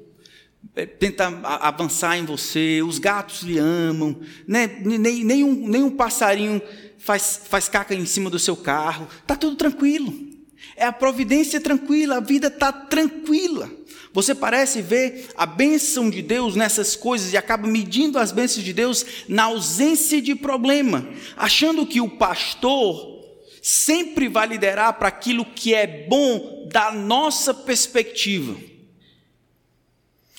[0.76, 4.82] é, tenta avançar em você, os gatos lhe amam, né?
[4.86, 6.62] um, nem um passarinho
[7.00, 10.14] faz, faz caca em cima do seu carro, está tudo tranquilo.
[10.76, 13.70] É a providência tranquila, a vida está tranquila.
[14.14, 18.74] Você parece ver a bênção de Deus nessas coisas e acaba medindo as bênçãos de
[18.74, 21.08] Deus na ausência de problema,
[21.38, 23.20] achando que o pastor
[23.62, 28.58] sempre vai liderar para aquilo que é bom da nossa perspectiva.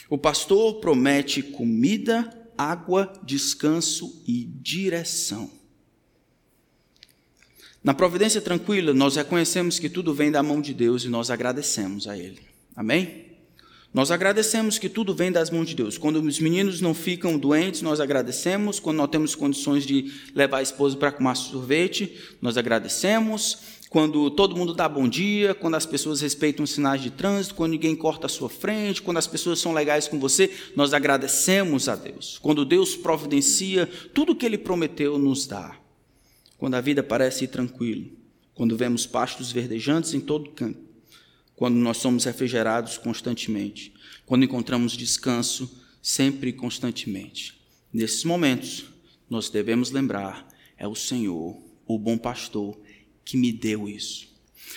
[0.08, 5.59] O pastor promete comida, água, descanso e direção.
[7.82, 12.06] Na providência tranquila, nós reconhecemos que tudo vem da mão de Deus e nós agradecemos
[12.06, 12.40] a Ele.
[12.76, 13.24] Amém?
[13.92, 15.96] Nós agradecemos que tudo vem das mãos de Deus.
[15.96, 18.78] Quando os meninos não ficam doentes, nós agradecemos.
[18.78, 23.58] Quando nós temos condições de levar a esposa para comer sorvete, nós agradecemos.
[23.88, 27.72] Quando todo mundo dá bom dia, quando as pessoas respeitam os sinais de trânsito, quando
[27.72, 31.96] ninguém corta a sua frente, quando as pessoas são legais com você, nós agradecemos a
[31.96, 32.38] Deus.
[32.42, 35.80] Quando Deus providencia tudo o que Ele prometeu nos dar
[36.60, 38.04] quando a vida parece ir tranquila,
[38.52, 40.78] quando vemos pastos verdejantes em todo canto,
[41.56, 43.94] quando nós somos refrigerados constantemente,
[44.26, 47.58] quando encontramos descanso sempre e constantemente.
[47.90, 48.84] Nesses momentos,
[49.28, 50.46] nós devemos lembrar:
[50.76, 52.78] é o Senhor, o bom pastor,
[53.24, 54.28] que me deu isso.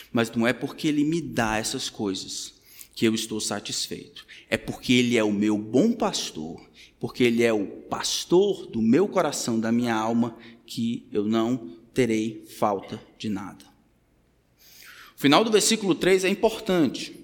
[0.09, 2.53] Mas não é porque Ele me dá essas coisas
[2.93, 4.25] que eu estou satisfeito.
[4.49, 6.61] É porque Ele é o meu bom pastor,
[6.99, 12.43] porque Ele é o pastor do meu coração, da minha alma, que eu não terei
[12.57, 13.65] falta de nada.
[15.15, 17.19] O final do versículo 3 é importante.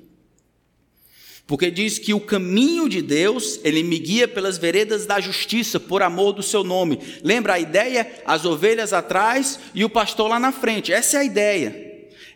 [1.45, 6.03] Porque diz que o caminho de Deus, ele me guia pelas veredas da justiça, por
[6.03, 6.99] amor do seu nome.
[7.23, 8.21] Lembra a ideia?
[8.23, 10.93] As ovelhas atrás e o pastor lá na frente.
[10.93, 11.88] Essa é a ideia.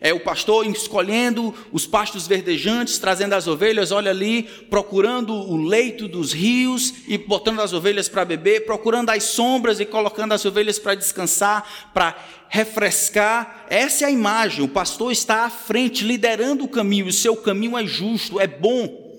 [0.04, 6.06] É o pastor escolhendo os pastos verdejantes, trazendo as ovelhas, olha ali, procurando o leito
[6.06, 10.78] dos rios e botando as ovelhas para beber, procurando as sombras e colocando as ovelhas
[10.78, 12.14] para descansar, para
[12.50, 13.64] refrescar.
[13.70, 14.62] Essa é a imagem.
[14.62, 19.10] O pastor está à frente, liderando o caminho, o seu caminho é justo, é bom.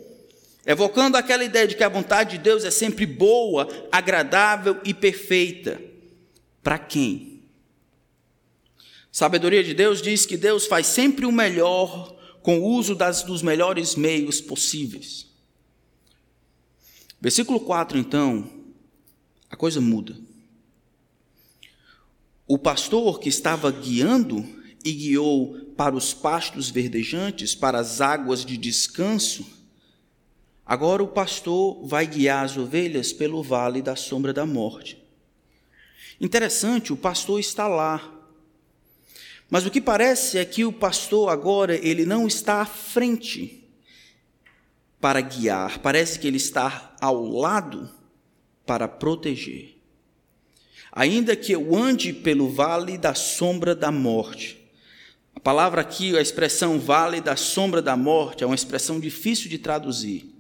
[0.68, 5.82] Evocando aquela ideia de que a vontade de Deus é sempre boa, agradável e perfeita.
[6.62, 7.35] Para quem?
[9.16, 13.42] Sabedoria de Deus diz que Deus faz sempre o melhor com o uso das, dos
[13.42, 15.26] melhores meios possíveis.
[17.22, 18.46] Versículo 4, então,
[19.50, 20.18] a coisa muda.
[22.46, 24.46] O pastor que estava guiando
[24.84, 29.46] e guiou para os pastos verdejantes, para as águas de descanso,
[30.66, 35.02] agora o pastor vai guiar as ovelhas pelo vale da sombra da morte.
[36.20, 38.15] Interessante, o pastor está lá,
[39.50, 43.64] mas o que parece é que o pastor agora ele não está à frente
[45.00, 47.90] para guiar, parece que ele está ao lado
[48.66, 49.76] para proteger.
[50.92, 54.66] Ainda que eu ande pelo vale da sombra da morte.
[55.36, 59.58] A palavra aqui, a expressão vale da sombra da morte, é uma expressão difícil de
[59.58, 60.35] traduzir.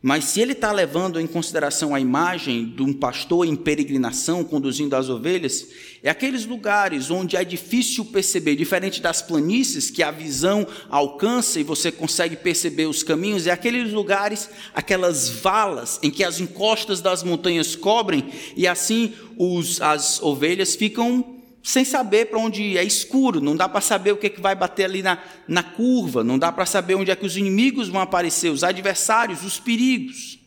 [0.00, 4.94] Mas se ele está levando em consideração a imagem de um pastor em peregrinação conduzindo
[4.94, 5.66] as ovelhas,
[6.04, 11.64] é aqueles lugares onde é difícil perceber, diferente das planícies que a visão alcança e
[11.64, 17.24] você consegue perceber os caminhos, é aqueles lugares, aquelas valas em que as encostas das
[17.24, 21.37] montanhas cobrem e assim os, as ovelhas ficam
[21.68, 24.40] sem saber para onde ir, é escuro, não dá para saber o que, é que
[24.40, 27.90] vai bater ali na, na curva, não dá para saber onde é que os inimigos
[27.90, 30.38] vão aparecer, os adversários, os perigos.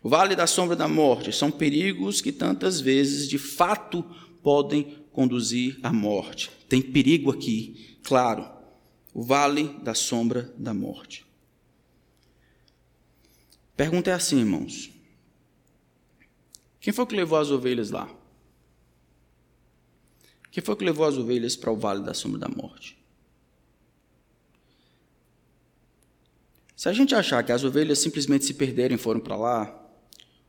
[0.00, 4.04] O vale da sombra da morte são perigos que tantas vezes, de fato,
[4.40, 6.48] podem conduzir à morte.
[6.68, 8.48] Tem perigo aqui, claro.
[9.12, 11.26] O vale da sombra da morte.
[13.76, 14.92] Pergunta é assim, irmãos:
[16.80, 18.19] quem foi que levou as ovelhas lá?
[20.50, 22.98] Quem foi que levou as ovelhas para o vale da sombra da morte?
[26.74, 29.80] Se a gente achar que as ovelhas simplesmente se perderam e foram para lá,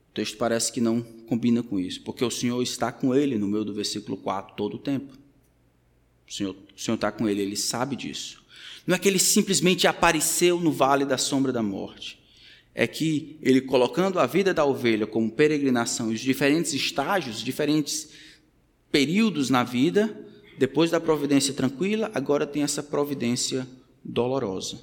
[0.09, 3.47] o texto parece que não combina com isso, porque o Senhor está com ele no
[3.47, 5.13] meio do versículo 4 todo o tempo.
[6.27, 8.41] O Senhor, o Senhor está com ele, ele sabe disso.
[8.87, 12.19] Não é que ele simplesmente apareceu no vale da sombra da morte.
[12.73, 18.09] É que ele, colocando a vida da ovelha como peregrinação, os diferentes estágios, diferentes
[18.91, 20.15] períodos na vida,
[20.57, 23.67] depois da providência tranquila, agora tem essa providência
[24.03, 24.79] dolorosa.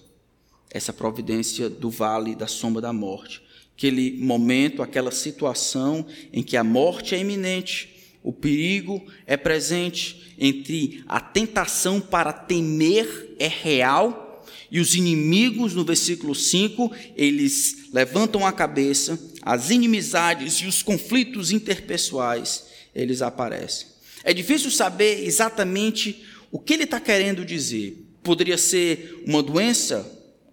[0.70, 3.42] Essa providência do vale da sombra da morte.
[3.76, 11.02] Aquele momento, aquela situação em que a morte é iminente, o perigo é presente, entre
[11.06, 14.28] a tentação para temer é real
[14.70, 21.50] e os inimigos, no versículo 5, eles levantam a cabeça, as inimizades e os conflitos
[21.50, 23.87] interpessoais, eles aparecem.
[24.28, 27.96] É difícil saber exatamente o que ele está querendo dizer.
[28.22, 30.06] Poderia ser uma doença,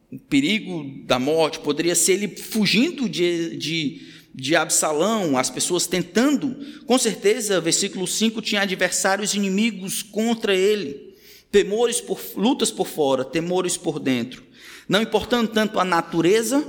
[0.10, 4.02] um perigo da morte, poderia ser ele fugindo de, de,
[4.34, 6.56] de Absalão, as pessoas tentando.
[6.86, 11.14] Com certeza, versículo 5 tinha adversários inimigos contra ele,
[11.52, 14.42] temores por, lutas por fora, temores por dentro.
[14.88, 16.66] Não importando tanto a natureza,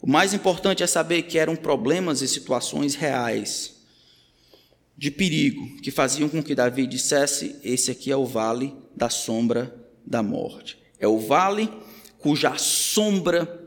[0.00, 3.73] o mais importante é saber que eram problemas e situações reais
[4.96, 9.74] de perigo que faziam com que Davi dissesse: Esse aqui é o vale da sombra
[10.06, 10.78] da morte.
[10.98, 11.68] É o vale
[12.18, 13.62] cuja sombra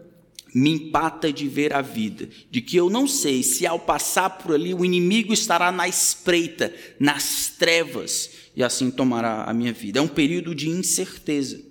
[0.53, 4.55] me empata de ver a vida, de que eu não sei se ao passar por
[4.55, 9.99] ali o inimigo estará na espreita, nas trevas, e assim tomará a minha vida.
[9.99, 11.61] É um período de incerteza.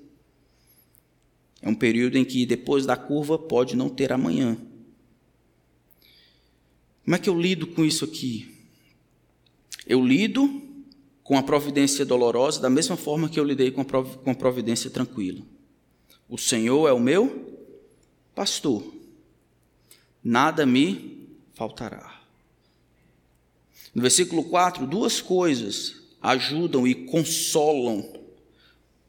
[1.60, 4.56] É um período em que depois da curva pode não ter amanhã.
[7.04, 8.55] Como é que eu lido com isso aqui?
[9.86, 10.62] Eu lido
[11.22, 13.82] com a providência dolorosa da mesma forma que eu lidei com
[14.30, 15.42] a providência tranquila.
[16.28, 17.54] O Senhor é o meu
[18.34, 18.82] pastor,
[20.22, 22.20] nada me faltará.
[23.94, 28.04] No versículo 4, duas coisas ajudam e consolam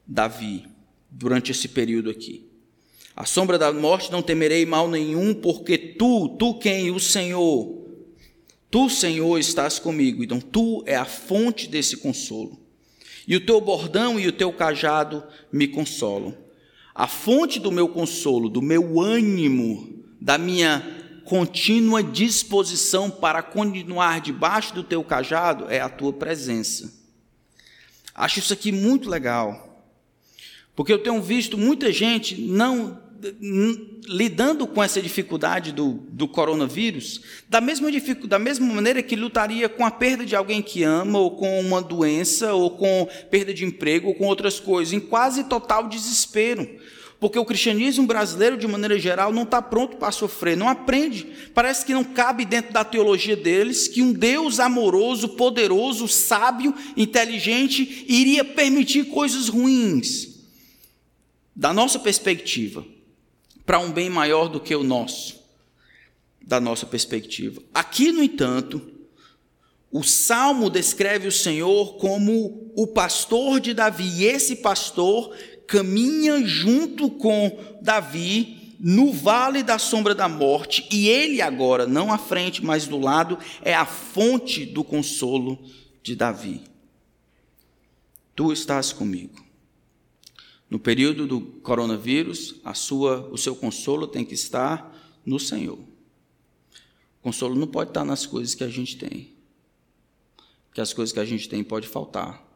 [0.06, 0.66] Davi
[1.10, 2.48] durante esse período aqui.
[3.14, 6.90] A sombra da morte não temerei mal nenhum, porque tu, tu quem?
[6.90, 7.77] O Senhor.
[8.70, 10.22] Tu, Senhor, estás comigo.
[10.22, 12.58] Então, tu é a fonte desse consolo.
[13.26, 16.36] E o teu bordão e o teu cajado me consolam.
[16.94, 20.82] A fonte do meu consolo, do meu ânimo, da minha
[21.24, 26.92] contínua disposição para continuar debaixo do teu cajado é a tua presença.
[28.14, 29.86] Acho isso aqui muito legal,
[30.74, 33.00] porque eu tenho visto muita gente não
[34.06, 37.88] lidando com essa dificuldade do, do coronavírus, da mesma,
[38.24, 41.82] da mesma maneira que lutaria com a perda de alguém que ama, ou com uma
[41.82, 46.68] doença, ou com perda de emprego, ou com outras coisas, em quase total desespero.
[47.20, 51.26] Porque o cristianismo brasileiro, de maneira geral, não está pronto para sofrer, não aprende.
[51.52, 58.04] Parece que não cabe dentro da teologia deles que um Deus amoroso, poderoso, sábio, inteligente,
[58.08, 60.38] iria permitir coisas ruins.
[61.56, 62.86] Da nossa perspectiva,
[63.68, 65.44] para um bem maior do que o nosso,
[66.40, 67.62] da nossa perspectiva.
[67.74, 68.80] Aqui, no entanto,
[69.92, 77.10] o salmo descreve o Senhor como o pastor de Davi, e esse pastor caminha junto
[77.10, 82.86] com Davi no vale da sombra da morte, e ele agora, não à frente, mas
[82.86, 85.62] do lado, é a fonte do consolo
[86.02, 86.62] de Davi.
[88.34, 89.47] Tu estás comigo.
[90.70, 95.78] No período do coronavírus, a sua, o seu consolo tem que estar no Senhor.
[95.78, 99.32] O consolo não pode estar nas coisas que a gente tem.
[100.68, 102.46] Porque as coisas que a gente tem pode faltar.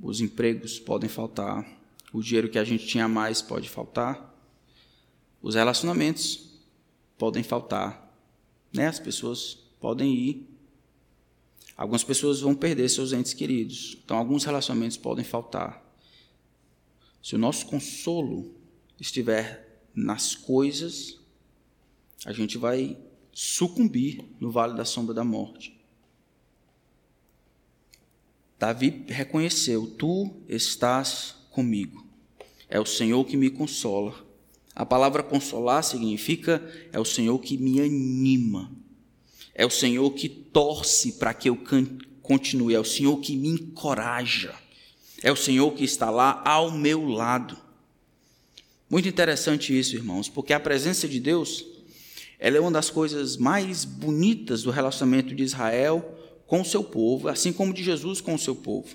[0.00, 1.66] Os empregos podem faltar.
[2.12, 4.32] O dinheiro que a gente tinha mais pode faltar.
[5.42, 6.48] Os relacionamentos
[7.18, 8.12] podem faltar.
[8.72, 8.86] Né?
[8.86, 10.48] As pessoas podem ir.
[11.76, 13.98] Algumas pessoas vão perder seus entes queridos.
[14.04, 15.81] Então, alguns relacionamentos podem faltar.
[17.22, 18.54] Se o nosso consolo
[18.98, 21.20] estiver nas coisas,
[22.24, 22.98] a gente vai
[23.32, 25.80] sucumbir no vale da sombra da morte.
[28.58, 32.06] Davi reconheceu: Tu estás comigo.
[32.68, 34.14] É o Senhor que me consola.
[34.74, 38.72] A palavra consolar significa é o Senhor que me anima.
[39.54, 41.58] É o Senhor que torce para que eu
[42.22, 42.74] continue.
[42.74, 44.61] É o Senhor que me encoraja.
[45.22, 47.56] É o Senhor que está lá ao meu lado.
[48.90, 51.64] Muito interessante isso, irmãos, porque a presença de Deus,
[52.38, 57.28] ela é uma das coisas mais bonitas do relacionamento de Israel com o seu povo,
[57.28, 58.88] assim como de Jesus com o seu povo.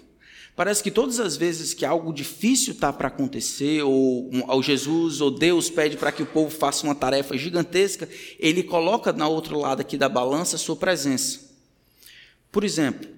[0.56, 5.32] Parece que todas as vezes que algo difícil está para acontecer, ou, ou Jesus ou
[5.32, 8.10] Deus pede para que o povo faça uma tarefa gigantesca,
[8.40, 11.40] ele coloca na outro lado aqui da balança a sua presença.
[12.52, 13.17] Por exemplo,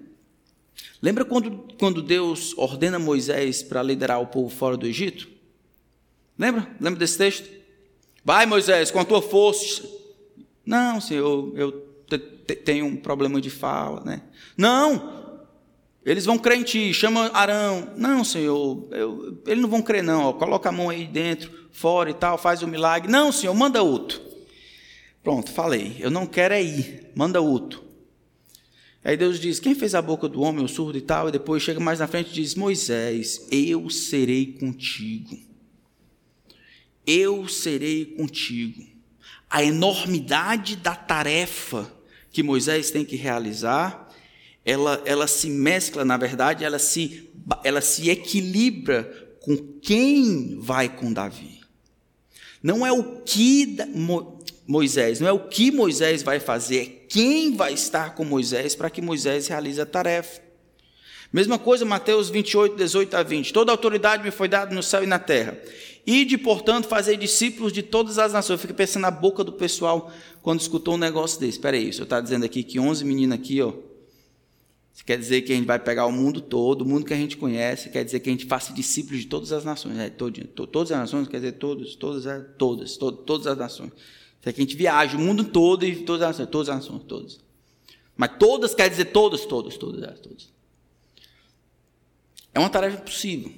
[1.02, 5.28] Lembra quando, quando Deus ordena Moisés para liderar o povo fora do Egito?
[6.38, 6.68] Lembra?
[6.80, 7.48] Lembra desse texto?
[8.24, 9.82] Vai, Moisés, com a tua força.
[10.64, 11.72] Não, Senhor, eu
[12.64, 14.22] tenho um problema de fala, né?
[14.56, 15.20] Não!
[16.04, 17.90] Eles vão crer em ti, chama Arão.
[17.96, 20.24] Não, Senhor, eu, eles não vão crer, não.
[20.24, 23.10] Ó, coloca a mão aí dentro, fora e tal, faz o milagre.
[23.10, 24.20] Não, Senhor, manda outro.
[25.22, 25.96] Pronto, falei.
[25.98, 27.89] Eu não quero é ir, manda outro.
[29.02, 31.28] Aí Deus diz: Quem fez a boca do homem, o surdo e tal?
[31.28, 35.38] E depois chega mais na frente e diz: Moisés, eu serei contigo.
[37.06, 38.86] Eu serei contigo.
[39.48, 41.90] A enormidade da tarefa
[42.30, 44.08] que Moisés tem que realizar,
[44.64, 47.28] ela, ela se mescla, na verdade, ela se,
[47.64, 49.04] ela se equilibra
[49.40, 51.60] com quem vai com Davi.
[52.62, 53.78] Não é o que
[54.66, 58.90] Moisés, não é o que Moisés vai fazer, é quem vai estar com Moisés para
[58.90, 60.40] que Moisés realize a tarefa.
[61.32, 63.52] Mesma coisa, Mateus 28, 18 a 20.
[63.52, 65.56] Toda autoridade me foi dada no céu e na terra.
[66.04, 68.58] Ide, portanto, fazer discípulos de todas as nações.
[68.58, 71.52] Eu fico pensando na boca do pessoal quando escutou um negócio desse.
[71.52, 73.72] Espera aí, o senhor está dizendo aqui que 11 meninas aqui, ó.
[74.92, 77.16] Isso quer dizer que a gente vai pegar o mundo todo, o mundo que a
[77.16, 79.98] gente conhece, quer dizer que a gente faça discípulos de todas as nações.
[79.98, 80.32] É, todo,
[80.66, 83.92] todas as nações, quer dizer todos, todas, é, todas, todas, todas as nações.
[84.44, 87.02] É que a gente viaja o mundo todo e todas as nações, todas as nações,
[87.04, 87.40] todas.
[88.16, 90.50] Mas todas quer dizer todas, todas, todas, todas.
[92.54, 93.52] É uma tarefa possível.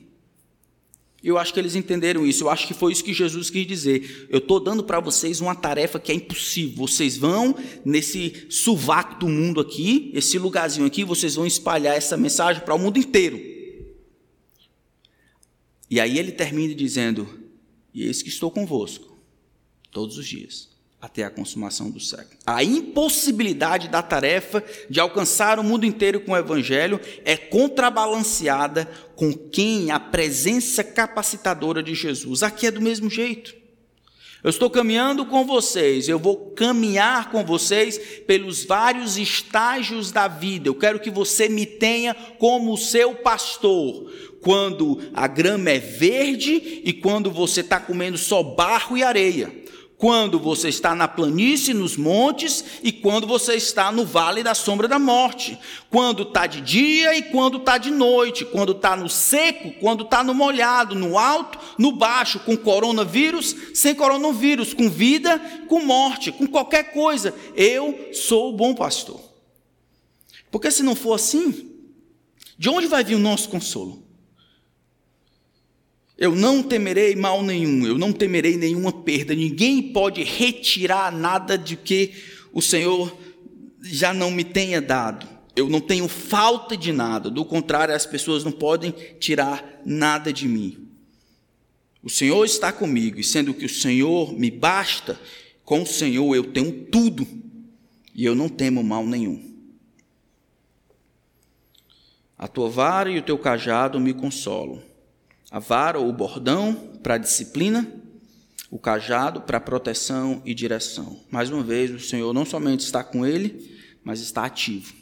[1.22, 2.44] Eu acho que eles entenderam isso.
[2.44, 4.26] Eu acho que foi isso que Jesus quis dizer.
[4.28, 6.78] Eu estou dando para vocês uma tarefa que é impossível.
[6.78, 7.54] Vocês vão
[7.84, 12.78] nesse sovaco do mundo aqui, esse lugarzinho aqui, vocês vão espalhar essa mensagem para o
[12.78, 13.40] mundo inteiro.
[15.88, 17.28] E aí ele termina dizendo:
[17.94, 19.16] E eis que estou convosco
[19.92, 20.71] todos os dias
[21.02, 22.38] até a consumação do século.
[22.46, 29.32] A impossibilidade da tarefa de alcançar o mundo inteiro com o evangelho é contrabalanceada com
[29.32, 32.44] quem a presença capacitadora de Jesus.
[32.44, 33.52] Aqui é do mesmo jeito.
[34.44, 40.68] Eu estou caminhando com vocês, eu vou caminhar com vocês pelos vários estágios da vida.
[40.68, 44.08] Eu quero que você me tenha como seu pastor.
[44.40, 49.61] Quando a grama é verde e quando você está comendo só barro e areia
[50.02, 54.88] quando você está na planície, nos montes, e quando você está no vale da sombra
[54.88, 55.56] da morte.
[55.88, 58.44] Quando está de dia e quando está de noite.
[58.44, 63.94] Quando está no seco, quando está no molhado, no alto, no baixo, com coronavírus, sem
[63.94, 65.38] coronavírus, com vida,
[65.68, 67.32] com morte, com qualquer coisa.
[67.54, 69.20] Eu sou o bom pastor.
[70.50, 71.70] Porque se não for assim,
[72.58, 74.01] de onde vai vir o nosso consolo?
[76.22, 79.34] Eu não temerei mal nenhum, eu não temerei nenhuma perda.
[79.34, 82.12] Ninguém pode retirar nada de que
[82.52, 83.12] o Senhor
[83.80, 85.26] já não me tenha dado.
[85.56, 90.46] Eu não tenho falta de nada, do contrário, as pessoas não podem tirar nada de
[90.46, 90.86] mim.
[92.00, 95.20] O Senhor está comigo, e sendo que o Senhor me basta,
[95.64, 97.26] com o Senhor eu tenho tudo,
[98.14, 99.42] e eu não temo mal nenhum.
[102.38, 104.91] A tua vara e o teu cajado me consolam
[105.52, 107.86] a vara ou o bordão para a disciplina,
[108.70, 111.20] o cajado para proteção e direção.
[111.30, 114.94] Mais uma vez, o Senhor não somente está com ele, mas está ativo.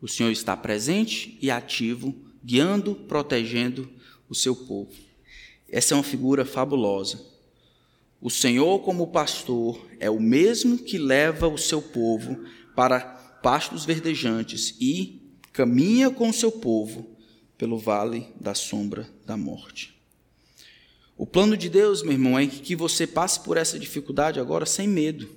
[0.00, 2.12] O Senhor está presente e ativo,
[2.44, 3.88] guiando, protegendo
[4.28, 4.90] o seu povo.
[5.68, 7.24] Essa é uma figura fabulosa.
[8.20, 12.40] O Senhor, como pastor, é o mesmo que leva o seu povo
[12.74, 13.00] para
[13.40, 17.13] pastos verdejantes e caminha com o seu povo
[17.56, 19.94] pelo vale da sombra da morte.
[21.16, 24.88] O plano de Deus, meu irmão, é que você passe por essa dificuldade agora sem
[24.88, 25.28] medo.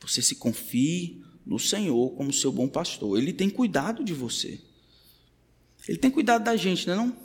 [0.00, 3.18] Você se confie no Senhor como seu bom pastor.
[3.18, 4.60] Ele tem cuidado de você.
[5.88, 7.16] Ele tem cuidado da gente, não é não?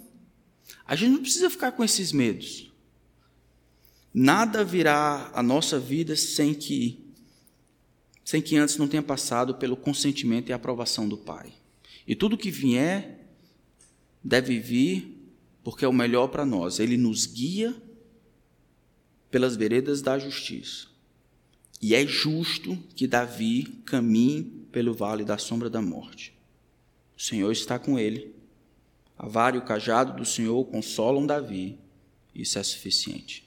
[0.86, 2.72] A gente não precisa ficar com esses medos.
[4.14, 7.08] Nada virá à nossa vida sem que
[8.24, 11.52] sem que antes não tenha passado pelo consentimento e aprovação do Pai.
[12.08, 13.21] E tudo que vier
[14.24, 15.18] deve vir
[15.64, 16.80] porque é o melhor para nós.
[16.80, 17.76] Ele nos guia
[19.30, 20.88] pelas veredas da justiça.
[21.82, 26.34] E é justo que Davi caminhe pelo vale da sombra da morte.
[27.18, 28.36] O Senhor está com ele.
[29.18, 31.80] A vara e o cajado do Senhor consolam Davi.
[32.34, 33.44] Isso é suficiente.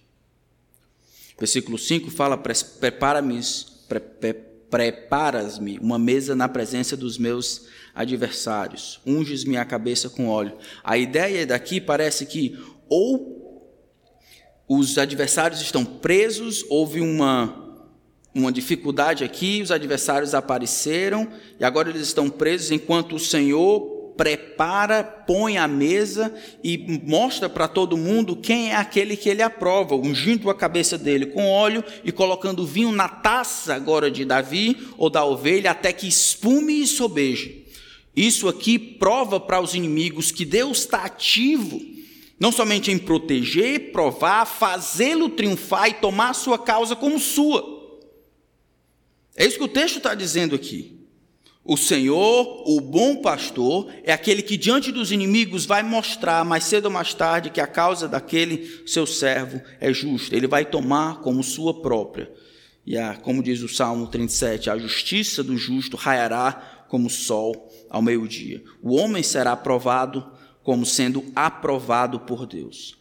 [1.39, 3.41] Versículo 5 fala: Prepara-me,
[3.89, 4.35] pre, pre,
[4.71, 10.57] preparas-me uma mesa na presença dos meus adversários, unges minha cabeça com óleo.
[10.83, 13.43] A ideia daqui parece que ou
[14.69, 17.63] os adversários estão presos, houve uma
[18.35, 21.29] uma dificuldade aqui, os adversários apareceram
[21.61, 27.69] e agora eles estão presos enquanto o Senhor prepara, põe a mesa e mostra para
[27.69, 32.11] todo mundo quem é aquele que ele aprova, ungindo a cabeça dele com óleo e
[32.11, 37.64] colocando vinho na taça agora de Davi ou da ovelha até que espume e sobeje.
[38.17, 41.81] Isso aqui prova para os inimigos que Deus está ativo,
[42.39, 47.75] não somente em proteger, provar, fazê-lo triunfar e tomar a sua causa como sua.
[49.37, 50.95] É isso que o texto está dizendo aqui.
[51.67, 56.87] O Senhor, o bom pastor, é aquele que diante dos inimigos vai mostrar mais cedo
[56.87, 60.37] ou mais tarde que a causa daquele seu servo é justa.
[60.37, 62.31] Ele vai tomar como sua própria.
[62.87, 68.03] E a, como diz o Salmo 37, a justiça do justo raiará como sol ao
[68.03, 68.61] meio-dia.
[68.83, 70.29] O homem será aprovado
[70.65, 72.99] como sendo aprovado por Deus.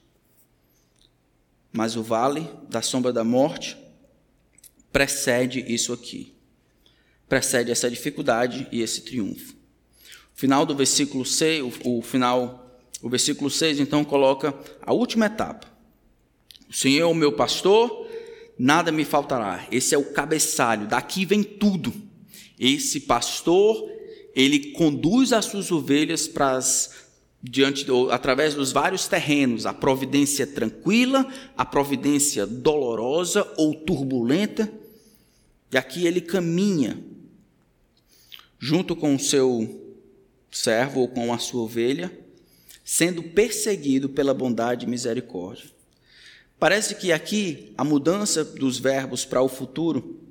[1.71, 3.75] Mas o vale da sombra da morte
[4.91, 6.35] precede isso aqui.
[7.27, 9.55] Precede essa dificuldade e esse triunfo.
[10.35, 15.65] O final do versículo 6, o, final, o versículo 6 então coloca a última etapa.
[16.69, 18.07] O Senhor é o meu pastor,
[18.59, 19.65] nada me faltará.
[19.71, 21.91] Esse é o cabeçalho, daqui vem tudo.
[22.59, 23.91] Esse pastor
[24.36, 26.91] ele conduz as suas ovelhas para as,
[27.41, 34.71] diante através dos vários terrenos, a providência tranquila, a providência dolorosa ou turbulenta.
[35.71, 37.03] E aqui ele caminha
[38.59, 39.81] junto com o seu
[40.49, 42.11] servo ou com a sua ovelha,
[42.84, 45.65] sendo perseguido pela bondade e misericórdia.
[46.57, 50.21] Parece que aqui a mudança dos verbos para o futuro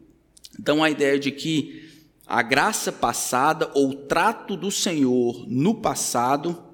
[0.58, 1.91] dão a ideia de que
[2.32, 6.64] a graça passada ou o trato do Senhor no passado,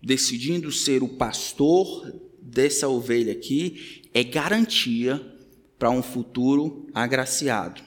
[0.00, 5.20] decidindo ser o pastor dessa ovelha aqui, é garantia
[5.76, 7.82] para um futuro agraciado.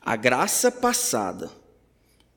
[0.00, 1.50] A graça passada,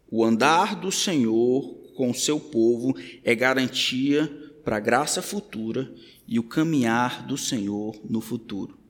[0.10, 1.62] o andar do Senhor
[1.96, 4.26] com o seu povo é garantia
[4.64, 5.94] para a graça futura
[6.28, 8.81] e o caminhar do Senhor no futuro.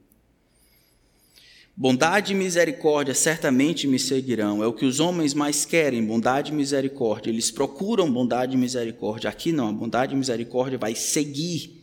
[1.76, 4.64] Bondade e misericórdia certamente me seguirão.
[4.64, 7.30] É o que os homens mais querem, bondade e misericórdia.
[7.30, 9.30] Eles procuram bondade e misericórdia.
[9.30, 11.82] Aqui não, a bondade e misericórdia vai seguir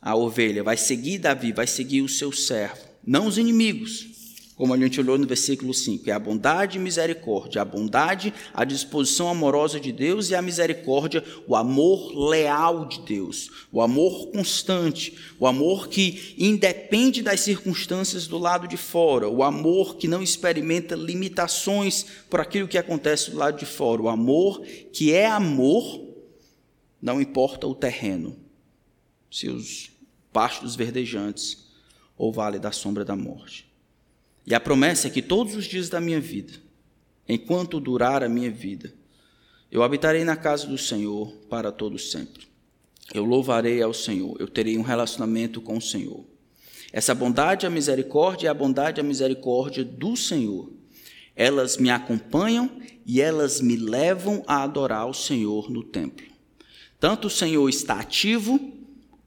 [0.00, 4.17] a ovelha, vai seguir Davi, vai seguir o seu servo, não os inimigos
[4.58, 8.64] como a gente olhou no versículo 5, é a bondade e misericórdia, a bondade, a
[8.64, 15.16] disposição amorosa de Deus e a misericórdia, o amor leal de Deus, o amor constante,
[15.38, 20.96] o amor que independe das circunstâncias do lado de fora, o amor que não experimenta
[20.96, 24.60] limitações por aquilo que acontece do lado de fora, o amor
[24.92, 26.04] que é amor,
[27.00, 28.36] não importa o terreno,
[29.30, 29.92] se os
[30.32, 31.68] pastos verdejantes
[32.16, 33.67] ou vale da sombra da morte.
[34.48, 36.54] E a promessa é que todos os dias da minha vida,
[37.28, 38.94] enquanto durar a minha vida,
[39.70, 42.48] eu habitarei na casa do Senhor para todo sempre.
[43.12, 46.24] Eu louvarei ao Senhor, eu terei um relacionamento com o Senhor.
[46.90, 50.72] Essa bondade e a misericórdia é a bondade e a misericórdia do Senhor.
[51.36, 52.70] Elas me acompanham
[53.04, 56.24] e elas me levam a adorar o Senhor no templo.
[56.98, 58.58] Tanto o Senhor está ativo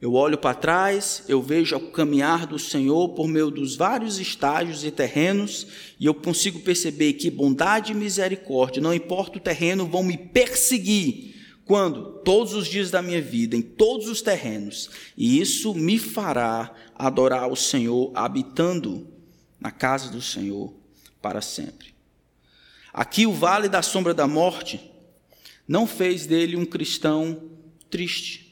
[0.02, 4.84] eu olho para trás, eu vejo o caminhar do Senhor por meio dos vários estágios
[4.84, 5.68] e terrenos,
[6.00, 11.36] e eu consigo perceber que bondade e misericórdia, não importa o terreno, vão me perseguir
[11.66, 12.20] quando?
[12.26, 17.48] Todos os dias da minha vida, em todos os terrenos, e isso me fará adorar
[17.48, 19.08] o Senhor habitando
[19.60, 20.74] na casa do Senhor
[21.22, 21.94] para sempre.
[22.92, 24.82] Aqui o vale da sombra da morte
[25.68, 27.52] não fez dele um cristão
[27.90, 28.51] triste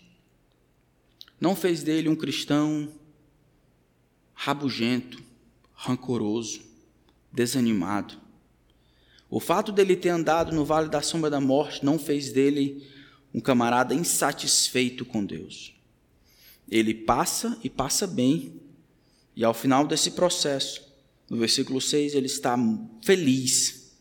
[1.39, 2.89] não fez dele um cristão
[4.33, 5.21] rabugento,
[5.73, 6.61] rancoroso,
[7.31, 8.15] desanimado.
[9.29, 12.87] O fato dele ter andado no vale da sombra da morte não fez dele
[13.33, 15.73] um camarada insatisfeito com Deus.
[16.69, 18.61] Ele passa e passa bem,
[19.35, 20.87] e ao final desse processo,
[21.29, 22.57] no versículo 6, ele está
[23.03, 23.93] feliz.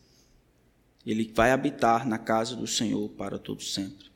[1.04, 4.08] Ele vai habitar na casa do Senhor para todo sempre.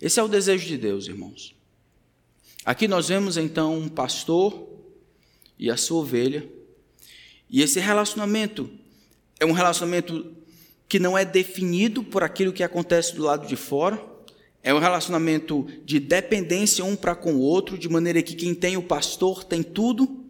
[0.00, 1.57] Esse é o desejo de Deus, irmãos.
[2.68, 4.68] Aqui nós vemos então um pastor
[5.58, 6.46] e a sua ovelha,
[7.48, 8.68] e esse relacionamento
[9.40, 10.36] é um relacionamento
[10.86, 13.98] que não é definido por aquilo que acontece do lado de fora,
[14.62, 18.76] é um relacionamento de dependência um para com o outro, de maneira que quem tem
[18.76, 20.26] o pastor tem tudo,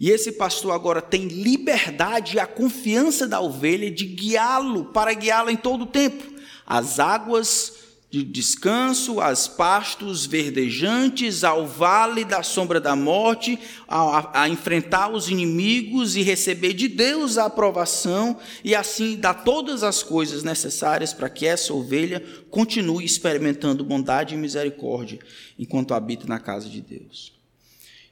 [0.00, 5.52] e esse pastor agora tem liberdade e a confiança da ovelha de guiá-lo, para guiá-la
[5.52, 6.24] em todo o tempo.
[6.66, 7.81] As águas
[8.12, 13.58] de descanso, aos pastos verdejantes, ao vale da sombra da morte,
[13.88, 19.82] a, a, enfrentar os inimigos e receber de Deus a aprovação e assim dar todas
[19.82, 25.18] as coisas necessárias para que essa ovelha continue experimentando bondade e misericórdia
[25.58, 27.32] enquanto habita na casa de Deus.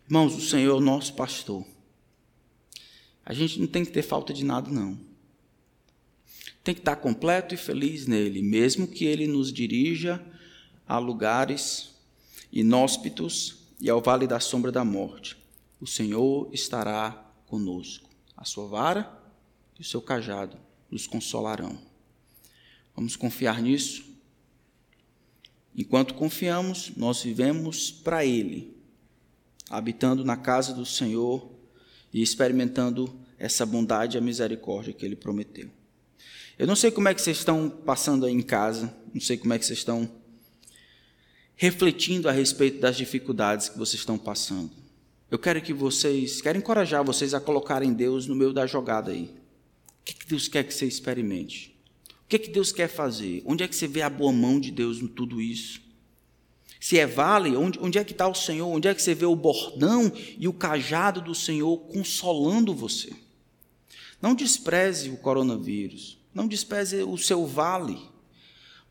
[0.06, 1.62] Irmãos, o Senhor é o nosso pastor.
[3.22, 5.09] A gente não tem que ter falta de nada, não
[6.62, 10.24] tem que estar completo e feliz nele, mesmo que ele nos dirija
[10.86, 11.94] a lugares
[12.52, 15.36] inóspitos e ao vale da sombra da morte.
[15.80, 18.08] O Senhor estará conosco.
[18.36, 19.10] A sua vara
[19.78, 20.56] e o seu cajado
[20.90, 21.78] nos consolarão.
[22.94, 24.04] Vamos confiar nisso?
[25.74, 28.76] Enquanto confiamos, nós vivemos para Ele,
[29.70, 31.50] habitando na casa do Senhor
[32.12, 35.70] e experimentando essa bondade e a misericórdia que Ele prometeu.
[36.60, 39.50] Eu não sei como é que vocês estão passando aí em casa, não sei como
[39.54, 40.06] é que vocês estão
[41.56, 44.70] refletindo a respeito das dificuldades que vocês estão passando.
[45.30, 49.34] Eu quero que vocês, quero encorajar vocês a colocarem Deus no meio da jogada aí.
[50.02, 51.74] O que, que Deus quer que você experimente?
[52.24, 53.42] O que, que Deus quer fazer?
[53.46, 55.80] Onde é que você vê a boa mão de Deus em tudo isso?
[56.78, 58.68] Se é vale, onde, onde é que está o Senhor?
[58.68, 63.14] Onde é que você vê o bordão e o cajado do Senhor consolando você?
[64.20, 66.19] Não despreze o coronavírus.
[66.34, 67.98] Não despreze o seu vale,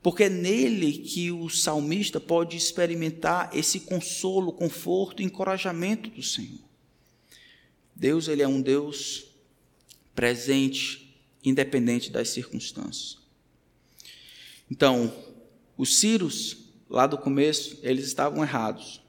[0.02, 6.60] porque é nele que o salmista pode experimentar esse consolo, conforto e encorajamento do Senhor.
[7.94, 9.26] Deus, ele é um Deus
[10.14, 13.18] presente, independente das circunstâncias.
[14.70, 15.12] Então,
[15.76, 16.56] os Círios,
[16.88, 19.02] lá do começo, eles estavam errados.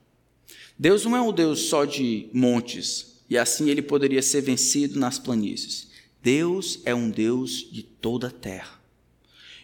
[0.77, 5.19] Deus não é um Deus só de montes, e assim ele poderia ser vencido nas
[5.19, 5.90] planícies.
[6.21, 8.79] Deus é um Deus de toda a terra.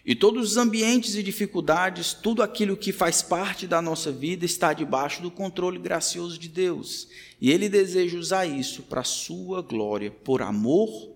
[0.05, 4.71] E todos os ambientes e dificuldades, tudo aquilo que faz parte da nossa vida está
[4.71, 7.09] debaixo do controle gracioso de Deus.
[7.41, 11.11] E Ele deseja usar isso para a sua glória, por amor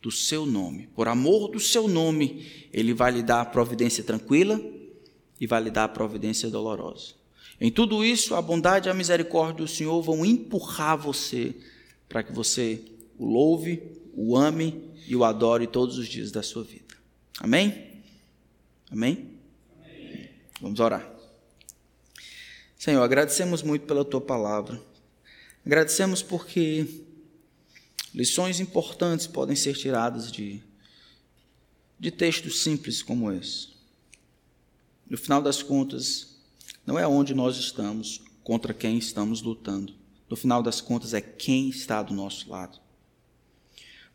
[0.00, 0.88] do seu nome.
[0.94, 4.60] Por amor do seu nome, Ele vai lhe dar a providência tranquila
[5.40, 7.14] e vai lhe dar a providência dolorosa.
[7.60, 11.52] Em tudo isso, a bondade e a misericórdia do Senhor vão empurrar você
[12.08, 12.80] para que você
[13.18, 13.82] o louve,
[14.14, 16.94] o ame e o adore todos os dias da sua vida.
[17.38, 18.02] Amém?
[18.90, 19.38] Amém?
[19.78, 20.30] Amém.
[20.60, 21.08] Vamos orar.
[22.78, 24.80] Senhor, agradecemos muito pela tua palavra.
[25.64, 26.86] Agradecemos porque
[28.14, 30.62] lições importantes podem ser tiradas de,
[31.98, 33.68] de textos simples como esse.
[35.08, 36.36] No final das contas,
[36.86, 39.92] não é onde nós estamos, contra quem estamos lutando.
[40.28, 42.80] No final das contas, é quem está do nosso lado.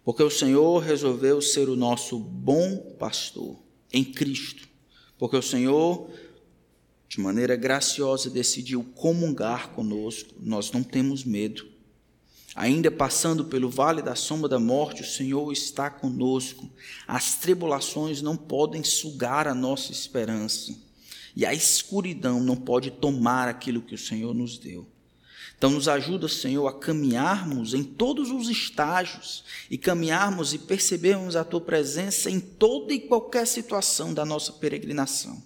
[0.04, 3.58] Porque o Senhor resolveu ser o nosso bom pastor
[3.94, 4.68] em Cristo.
[5.18, 6.10] Porque o Senhor,
[7.08, 10.34] de maneira graciosa, decidiu comungar conosco.
[10.40, 11.68] Nós não temos medo.
[12.56, 16.70] Ainda passando pelo vale da sombra da morte, o Senhor está conosco.
[17.08, 20.76] As tribulações não podem sugar a nossa esperança.
[21.36, 24.88] E a escuridão não pode tomar aquilo que o Senhor nos deu.
[25.62, 31.44] Então, nos ajuda, Senhor, a caminharmos em todos os estágios e caminharmos e percebermos a
[31.44, 35.40] Tua presença em toda e qualquer situação da nossa peregrinação.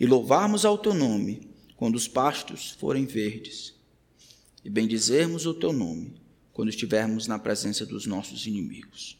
[0.00, 3.74] E louvarmos ao Teu nome quando os pastos forem verdes,
[4.64, 6.14] e bendizermos o Teu nome
[6.50, 9.18] quando estivermos na presença dos nossos inimigos.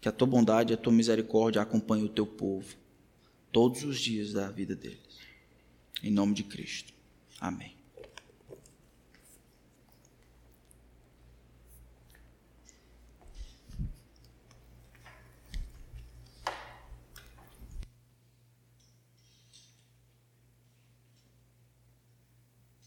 [0.00, 2.76] Que a Tua bondade e a Tua misericórdia acompanhem o Teu povo
[3.50, 5.18] todos os dias da vida deles.
[6.00, 6.92] Em nome de Cristo.
[7.40, 7.79] Amém.